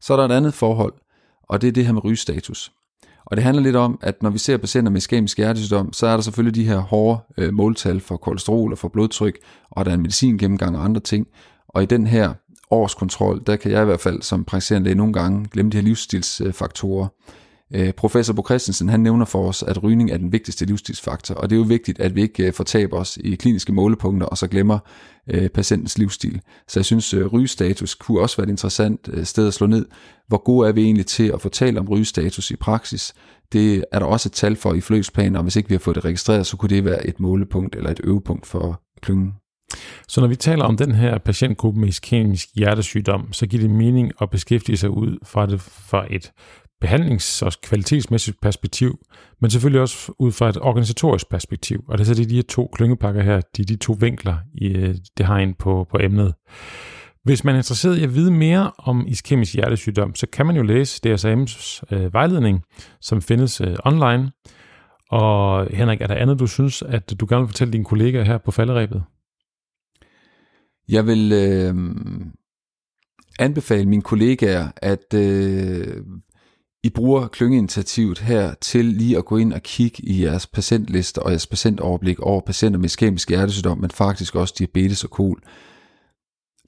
Så 0.01 0.13
er 0.13 0.17
der 0.17 0.25
et 0.25 0.31
andet 0.31 0.53
forhold, 0.53 0.93
og 1.43 1.61
det 1.61 1.67
er 1.67 1.71
det 1.71 1.85
her 1.85 1.93
med 1.93 2.05
rygestatus. 2.05 2.71
Og 3.25 3.37
det 3.37 3.43
handler 3.43 3.63
lidt 3.63 3.75
om, 3.75 3.99
at 4.01 4.23
når 4.23 4.29
vi 4.29 4.37
ser 4.37 4.57
patienter 4.57 4.91
med 4.91 4.97
iskemisk 4.97 5.37
hjertesygdom, 5.37 5.93
så 5.93 6.07
er 6.07 6.13
der 6.13 6.21
selvfølgelig 6.21 6.55
de 6.55 6.67
her 6.67 6.77
hårde 6.77 7.19
øh, 7.37 7.53
måltal 7.53 7.99
for 7.99 8.17
kolesterol 8.17 8.71
og 8.71 8.77
for 8.77 8.87
blodtryk, 8.87 9.37
og 9.71 9.85
der 9.85 9.91
er 9.91 9.95
en 9.95 10.01
medicin 10.01 10.37
gennemgang 10.37 10.77
og 10.77 10.85
andre 10.85 11.01
ting. 11.01 11.27
Og 11.69 11.83
i 11.83 11.85
den 11.85 12.07
her 12.07 12.33
årskontrol, 12.71 13.41
der 13.47 13.55
kan 13.55 13.71
jeg 13.71 13.81
i 13.81 13.85
hvert 13.85 13.99
fald 13.99 14.21
som 14.21 14.43
praktiserende 14.43 14.85
læge 14.85 14.95
nogle 14.95 15.13
gange 15.13 15.47
glemme 15.51 15.71
de 15.71 15.77
her 15.77 15.83
livsstilsfaktorer. 15.83 17.07
Øh, 17.73 17.93
professor 17.93 18.33
Bo 18.33 18.43
Christensen 18.45 18.89
han 18.89 18.99
nævner 18.99 19.25
for 19.25 19.47
os, 19.47 19.63
at 19.63 19.83
rygning 19.83 20.11
er 20.11 20.17
den 20.17 20.31
vigtigste 20.31 20.65
livsstilsfaktor, 20.65 21.35
og 21.35 21.49
det 21.49 21.55
er 21.55 21.59
jo 21.59 21.65
vigtigt, 21.65 21.99
at 21.99 22.15
vi 22.15 22.21
ikke 22.21 22.47
øh, 22.47 22.53
fortaber 22.53 22.97
os 22.97 23.17
i 23.17 23.35
kliniske 23.35 23.73
målepunkter 23.73 24.27
og 24.27 24.37
så 24.37 24.47
glemmer 24.47 24.79
øh, 25.29 25.49
patientens 25.49 25.97
livsstil. 25.97 26.41
Så 26.67 26.79
jeg 26.79 26.85
synes, 26.85 27.13
øh, 27.13 27.25
rygestatus 27.25 27.95
kunne 27.95 28.21
også 28.21 28.37
være 28.37 28.43
et 28.47 28.51
interessant 28.51 29.09
øh, 29.13 29.25
sted 29.25 29.47
at 29.47 29.53
slå 29.53 29.67
ned. 29.67 29.85
Hvor 30.27 30.43
gode 30.43 30.67
er 30.67 30.71
vi 30.71 30.83
egentlig 30.83 31.05
til 31.05 31.31
at 31.33 31.41
fortælle 31.41 31.79
om 31.79 31.87
rygestatus 31.87 32.51
i 32.51 32.55
praksis? 32.55 33.13
Det 33.53 33.83
er 33.91 33.99
der 33.99 34.05
også 34.05 34.29
et 34.29 34.33
tal 34.33 34.55
for 34.55 34.73
i 34.73 34.81
fløjsplaner, 34.81 35.39
og 35.39 35.43
hvis 35.43 35.55
ikke 35.55 35.69
vi 35.69 35.75
har 35.75 35.79
fået 35.79 35.95
det 35.95 36.05
registreret, 36.05 36.47
så 36.47 36.57
kunne 36.57 36.69
det 36.69 36.85
være 36.85 37.07
et 37.07 37.19
målepunkt 37.19 37.75
eller 37.75 37.91
et 37.91 38.01
øvepunkt 38.03 38.45
for 38.45 38.81
klyngen. 39.01 39.33
Så 40.07 40.21
når 40.21 40.27
vi 40.27 40.35
taler 40.35 40.65
om 40.65 40.77
den 40.77 40.91
her 40.91 41.17
patientgruppe 41.17 41.79
med 41.79 41.87
iskemisk 41.87 42.47
hjertesygdom, 42.55 43.33
så 43.33 43.47
giver 43.47 43.61
det 43.61 43.71
mening 43.71 44.11
at 44.21 44.29
beskæftige 44.29 44.77
sig 44.77 44.89
ud 44.89 45.17
fra 45.23 45.45
det 45.45 45.61
fra 45.61 46.05
et 46.09 46.31
behandlings- 46.85 47.41
og 47.45 47.51
kvalitetsmæssigt 47.63 48.41
perspektiv, 48.41 48.99
men 49.41 49.51
selvfølgelig 49.51 49.81
også 49.81 50.11
ud 50.19 50.31
fra 50.31 50.49
et 50.49 50.57
organisatorisk 50.61 51.29
perspektiv. 51.29 51.83
Og 51.87 51.97
det 51.97 52.03
er 52.03 52.13
så 52.13 52.21
de, 52.21 52.29
de 52.29 52.35
her 52.35 52.43
to 52.49 52.69
klyngepakker 52.73 53.21
her, 53.21 53.41
de 53.57 53.63
de 53.63 53.75
to 53.75 53.97
vinkler, 53.99 54.37
i, 54.53 54.67
øh, 54.67 54.95
det 55.17 55.25
har 55.25 55.37
ind 55.37 55.55
på, 55.55 55.87
på 55.91 55.97
emnet. 56.01 56.33
Hvis 57.23 57.43
man 57.43 57.55
er 57.55 57.59
interesseret 57.59 57.97
i 57.97 58.03
at 58.03 58.15
vide 58.15 58.31
mere 58.31 58.71
om 58.77 59.07
iskemisk 59.07 59.53
hjertesygdom, 59.53 60.15
så 60.15 60.27
kan 60.27 60.45
man 60.45 60.55
jo 60.55 60.61
læse 60.61 61.01
DSM's 61.07 61.81
øh, 61.91 62.13
vejledning, 62.13 62.61
som 63.01 63.21
findes 63.21 63.61
øh, 63.61 63.75
online. 63.85 64.31
Og 65.11 65.67
Henrik, 65.71 66.01
er 66.01 66.07
der 66.07 66.15
andet, 66.15 66.39
du 66.39 66.47
synes, 66.47 66.81
at 66.81 67.19
du 67.19 67.25
gerne 67.29 67.41
vil 67.41 67.47
fortælle 67.47 67.73
dine 67.73 67.85
kollegaer 67.85 68.23
her 68.23 68.37
på 68.37 68.51
falderæbet? 68.51 69.03
Jeg 70.89 71.07
vil 71.07 71.31
øh, 71.31 71.75
anbefale 73.39 73.89
mine 73.89 74.01
kollegaer, 74.01 74.71
at 74.77 75.13
øh, 75.13 76.03
I 76.83 76.89
bruger 76.89 77.27
klyngeinitiativet 77.27 78.19
her 78.19 78.53
til 78.61 78.85
lige 78.85 79.17
at 79.17 79.25
gå 79.25 79.37
ind 79.37 79.53
og 79.53 79.61
kigge 79.61 80.05
i 80.05 80.23
jeres 80.23 80.47
patientliste 80.47 81.23
og 81.23 81.29
jeres 81.29 81.47
patientoverblik 81.47 82.19
over 82.19 82.41
patienter 82.41 82.79
med 82.79 82.85
iskemisk 82.85 83.29
hjertesygdom, 83.29 83.77
men 83.77 83.91
faktisk 83.91 84.35
også 84.35 84.53
diabetes 84.57 85.03
og 85.03 85.09
kol. 85.09 85.41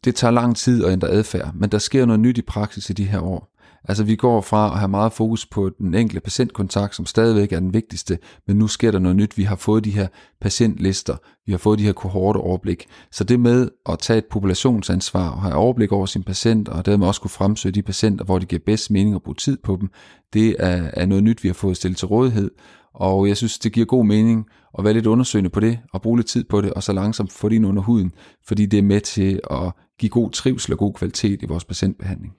Det 0.04 0.16
tager 0.16 0.32
lang 0.32 0.56
tid 0.56 0.86
at 0.86 0.92
ændre 0.92 1.10
adfærd, 1.10 1.54
men 1.56 1.70
der 1.70 1.78
sker 1.78 2.06
noget 2.06 2.20
nyt 2.20 2.38
i 2.38 2.42
praksis 2.42 2.90
i 2.90 2.94
de 2.94 3.06
her 3.06 3.20
år. 3.20 3.57
Altså 3.84 4.04
vi 4.04 4.16
går 4.16 4.42
fra 4.42 4.72
at 4.72 4.80
have 4.80 4.88
meget 4.88 5.14
fokus 5.14 5.46
på 5.46 5.70
den 5.80 5.94
enkelte 5.94 6.22
patientkontakt, 6.22 6.96
som 6.96 7.06
stadigvæk 7.06 7.52
er 7.52 7.60
den 7.60 7.74
vigtigste, 7.74 8.20
men 8.48 8.58
nu 8.58 8.68
sker 8.68 8.92
der 8.92 9.00
noget 9.00 9.16
nyt. 9.16 9.38
Vi 9.38 9.44
har 9.44 9.56
fået 9.56 9.84
de 9.84 9.92
her 9.92 10.08
patientlister, 10.42 11.16
vi 11.46 11.52
har 11.52 11.58
fået 11.58 11.80
de 11.80 11.84
her 11.84 11.94
kohorte 11.94 12.38
overblik. 12.38 12.88
Så 13.12 13.24
det 13.24 13.40
med 13.40 13.70
at 13.90 14.00
tage 14.00 14.18
et 14.18 14.26
populationsansvar 14.26 15.30
og 15.30 15.42
have 15.42 15.56
overblik 15.56 15.92
over 15.92 16.06
sine 16.06 16.24
patienter, 16.24 16.72
og 16.72 16.86
dermed 16.86 17.08
også 17.08 17.22
kunne 17.22 17.30
fremsøge 17.30 17.74
de 17.74 17.82
patienter, 17.82 18.26
hvor 18.26 18.40
det 18.40 18.48
giver 18.48 18.62
bedst 18.66 18.92
mening 18.92 19.16
at 19.16 19.24
bruge 19.24 19.36
tid 19.36 19.58
på 19.64 19.78
dem, 19.82 19.90
det 20.34 20.56
er, 20.60 20.90
er 20.94 21.06
noget 21.06 21.24
nyt, 21.24 21.44
vi 21.44 21.50
har 21.50 21.54
fået 21.54 21.78
stillet 21.78 21.98
til 21.98 22.08
rådighed. 22.08 22.52
Og 23.00 23.28
jeg 23.28 23.38
synes, 23.38 23.60
det 23.60 23.74
giver 23.74 23.86
god 23.86 24.06
mening 24.06 24.46
at 24.78 24.84
være 24.84 24.94
lidt 24.94 25.06
undersøgende 25.06 25.50
på 25.50 25.60
det, 25.60 25.80
og 25.94 26.02
bruge 26.02 26.18
lidt 26.18 26.28
tid 26.28 26.44
på 26.44 26.62
det, 26.62 26.74
og 26.74 26.84
så 26.84 26.94
langsomt 26.94 27.32
få 27.32 27.50
det 27.50 27.56
ind 27.56 27.66
under 27.66 27.82
huden, 27.82 28.12
fordi 28.48 28.66
det 28.66 28.80
er 28.80 28.84
med 28.84 29.02
til 29.02 29.40
at 29.52 29.72
give 30.00 30.10
god 30.10 30.32
trivsel 30.32 30.74
og 30.74 30.80
god 30.80 30.94
kvalitet 30.94 31.42
i 31.42 31.46
vores 31.46 31.66
patientbehandling. 31.66 32.34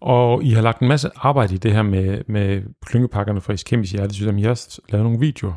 Og 0.00 0.44
I 0.44 0.50
har 0.50 0.62
lagt 0.62 0.80
en 0.80 0.88
masse 0.88 1.10
arbejde 1.16 1.54
i 1.54 1.58
det 1.58 1.72
her 1.72 1.82
med, 1.82 2.18
med 2.28 2.62
klyngepakkerne 2.86 3.40
for 3.40 3.52
iskemisk 3.52 3.92
hjertesygdom. 3.92 4.38
I 4.38 4.42
har 4.42 4.50
også 4.50 4.80
lavet 4.88 5.04
nogle 5.04 5.20
videoer. 5.20 5.52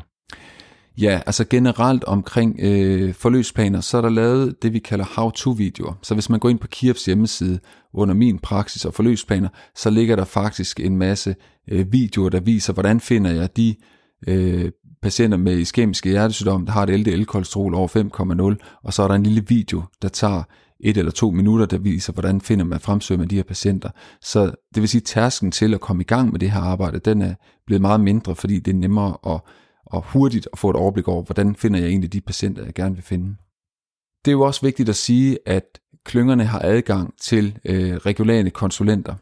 Ja, 1.00 1.20
altså 1.26 1.44
generelt 1.44 2.04
omkring 2.04 2.60
øh, 2.62 3.14
forløbsplaner, 3.14 3.80
så 3.80 3.96
er 3.96 4.02
der 4.02 4.08
lavet 4.08 4.62
det, 4.62 4.72
vi 4.72 4.78
kalder 4.78 5.04
how-to-videoer. 5.16 5.98
Så 6.02 6.14
hvis 6.14 6.30
man 6.30 6.40
går 6.40 6.48
ind 6.48 6.58
på 6.58 6.66
Kieps 6.66 7.04
hjemmeside 7.04 7.58
under 7.94 8.14
min 8.14 8.38
praksis 8.38 8.84
og 8.84 8.94
forløbsplaner, 8.94 9.48
så 9.76 9.90
ligger 9.90 10.16
der 10.16 10.24
faktisk 10.24 10.80
en 10.80 10.96
masse 10.96 11.34
øh, 11.70 11.92
videoer, 11.92 12.28
der 12.28 12.40
viser, 12.40 12.72
hvordan 12.72 13.00
finder 13.00 13.30
jeg 13.30 13.56
de 13.56 13.74
øh, 14.26 14.70
patienter 15.02 15.38
med 15.38 15.58
iskemiske 15.58 16.08
hjertesygdom, 16.08 16.66
der 16.66 16.72
har 16.72 16.82
et 16.82 17.00
LDL-kolesterol 17.00 17.74
over 17.74 17.88
5,0, 18.58 18.80
og 18.82 18.92
så 18.92 19.02
er 19.02 19.08
der 19.08 19.14
en 19.14 19.22
lille 19.22 19.44
video, 19.48 19.82
der 20.02 20.08
tager 20.08 20.42
et 20.80 20.96
eller 20.96 21.12
to 21.12 21.30
minutter, 21.30 21.66
der 21.66 21.78
viser, 21.78 22.12
hvordan 22.12 22.40
finder 22.40 22.64
man 22.64 22.80
fremsøger 22.80 23.18
man 23.18 23.28
de 23.28 23.36
her 23.36 23.42
patienter. 23.42 23.90
Så 24.20 24.44
det 24.44 24.80
vil 24.80 24.88
sige, 24.88 25.00
at 25.00 25.06
tærsken 25.06 25.50
til 25.50 25.74
at 25.74 25.80
komme 25.80 26.02
i 26.02 26.06
gang 26.06 26.32
med 26.32 26.40
det 26.40 26.50
her 26.50 26.60
arbejde, 26.60 26.98
den 26.98 27.22
er 27.22 27.34
blevet 27.66 27.80
meget 27.80 28.00
mindre, 28.00 28.36
fordi 28.36 28.58
det 28.58 28.70
er 28.70 28.78
nemmere 28.78 29.16
at, 29.26 29.40
og 29.86 30.04
hurtigt 30.12 30.48
at 30.52 30.58
få 30.58 30.70
et 30.70 30.76
overblik 30.76 31.08
over, 31.08 31.22
hvordan 31.22 31.56
finder 31.56 31.80
jeg 31.80 31.88
egentlig 31.88 32.12
de 32.12 32.20
patienter, 32.20 32.64
jeg 32.64 32.74
gerne 32.74 32.94
vil 32.94 33.04
finde. 33.04 33.36
Det 34.24 34.30
er 34.30 34.32
jo 34.32 34.40
også 34.40 34.60
vigtigt 34.62 34.88
at 34.88 34.96
sige, 34.96 35.38
at 35.46 35.64
klyngerne 36.04 36.44
har 36.44 36.60
adgang 36.64 37.14
til 37.20 37.58
øh, 37.64 37.96
regulerende 37.96 38.50
konsulenter. 38.50 39.14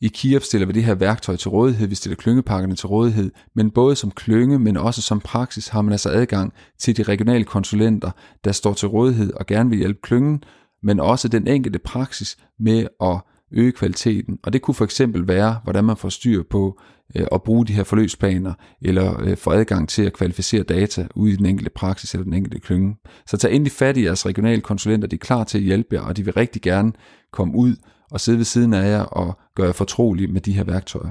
I 0.00 0.08
Kiev 0.08 0.40
stiller 0.40 0.66
vi 0.66 0.72
det 0.72 0.84
her 0.84 0.94
værktøj 0.94 1.36
til 1.36 1.50
rådighed, 1.50 1.86
vi 1.88 1.94
stiller 1.94 2.16
klyngepakkerne 2.16 2.74
til 2.74 2.86
rådighed, 2.86 3.30
men 3.54 3.70
både 3.70 3.96
som 3.96 4.10
klynge, 4.10 4.58
men 4.58 4.76
også 4.76 5.02
som 5.02 5.20
praksis 5.20 5.68
har 5.68 5.82
man 5.82 5.92
altså 5.92 6.10
adgang 6.10 6.52
til 6.78 6.96
de 6.96 7.02
regionale 7.02 7.44
konsulenter, 7.44 8.10
der 8.44 8.52
står 8.52 8.72
til 8.72 8.88
rådighed 8.88 9.32
og 9.32 9.46
gerne 9.46 9.70
vil 9.70 9.78
hjælpe 9.78 10.00
klyngen, 10.02 10.44
men 10.82 11.00
også 11.00 11.28
den 11.28 11.48
enkelte 11.48 11.78
praksis 11.78 12.36
med 12.58 12.86
at 13.02 13.20
øge 13.52 13.72
kvaliteten. 13.72 14.38
Og 14.42 14.52
det 14.52 14.62
kunne 14.62 14.74
for 14.74 14.84
eksempel 14.84 15.28
være, 15.28 15.60
hvordan 15.64 15.84
man 15.84 15.96
får 15.96 16.08
styr 16.08 16.42
på 16.50 16.80
øh, 17.16 17.26
at 17.32 17.42
bruge 17.42 17.66
de 17.66 17.72
her 17.72 17.84
forløbsplaner, 17.84 18.54
eller 18.82 19.20
øh, 19.20 19.36
få 19.36 19.50
adgang 19.50 19.88
til 19.88 20.02
at 20.02 20.12
kvalificere 20.12 20.62
data 20.62 21.06
ude 21.14 21.32
i 21.32 21.36
den 21.36 21.46
enkelte 21.46 21.70
praksis 21.70 22.14
eller 22.14 22.24
den 22.24 22.34
enkelte 22.34 22.60
klynge. 22.60 22.96
Så 23.26 23.36
tag 23.36 23.52
endelig 23.54 23.72
fat 23.72 23.96
i 23.96 24.04
jeres 24.04 24.26
regionale 24.26 24.60
konsulenter, 24.60 25.08
de 25.08 25.16
er 25.16 25.18
klar 25.18 25.44
til 25.44 25.58
at 25.58 25.64
hjælpe 25.64 25.94
jer, 25.94 26.00
og 26.00 26.16
de 26.16 26.24
vil 26.24 26.34
rigtig 26.34 26.62
gerne 26.62 26.92
komme 27.32 27.56
ud 27.56 27.76
og 28.14 28.20
sidde 28.20 28.38
ved 28.38 28.44
siden 28.44 28.74
af 28.74 28.90
jer 28.90 29.02
og 29.02 29.38
gøre 29.56 29.66
jer 29.66 29.72
fortrolige 29.72 30.28
med 30.28 30.40
de 30.40 30.52
her 30.52 30.64
værktøjer. 30.64 31.10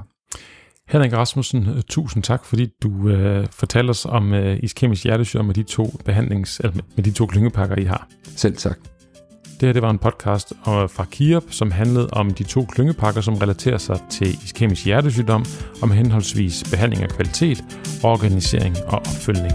Henrik 0.88 1.12
Rasmussen, 1.12 1.68
øh, 1.68 1.82
tusind 1.88 2.22
tak, 2.22 2.44
fordi 2.44 2.68
du 2.82 3.08
øh, 3.08 3.46
fortalte 3.50 3.90
os 3.90 4.06
om 4.06 4.34
øh, 4.34 4.58
iskemisk 4.62 5.04
hjertesygdom 5.04 5.44
med 5.44 5.54
de 5.54 5.62
to 5.62 6.00
behandlings, 6.04 6.60
eller 6.60 6.76
med 6.96 7.04
de 7.04 7.10
to 7.10 7.26
klyngepakker, 7.26 7.76
I 7.76 7.84
har. 7.84 8.08
Selv 8.36 8.56
tak. 8.56 8.78
Det 9.60 9.68
her 9.68 9.72
det 9.72 9.82
var 9.82 9.90
en 9.90 9.98
podcast 9.98 10.52
fra 10.64 11.04
Kiop, 11.04 11.44
som 11.50 11.70
handlede 11.70 12.08
om 12.12 12.34
de 12.34 12.44
to 12.44 12.64
klyngepakker, 12.64 13.20
som 13.20 13.34
relaterer 13.34 13.78
sig 13.78 14.00
til 14.10 14.28
iskemisk 14.44 14.84
hjertesygdom, 14.84 15.44
om 15.82 15.90
henholdsvis 15.90 16.64
behandling 16.70 17.02
af 17.02 17.08
kvalitet, 17.08 17.64
organisering 18.02 18.76
og 18.86 18.98
opfølgning. 18.98 19.52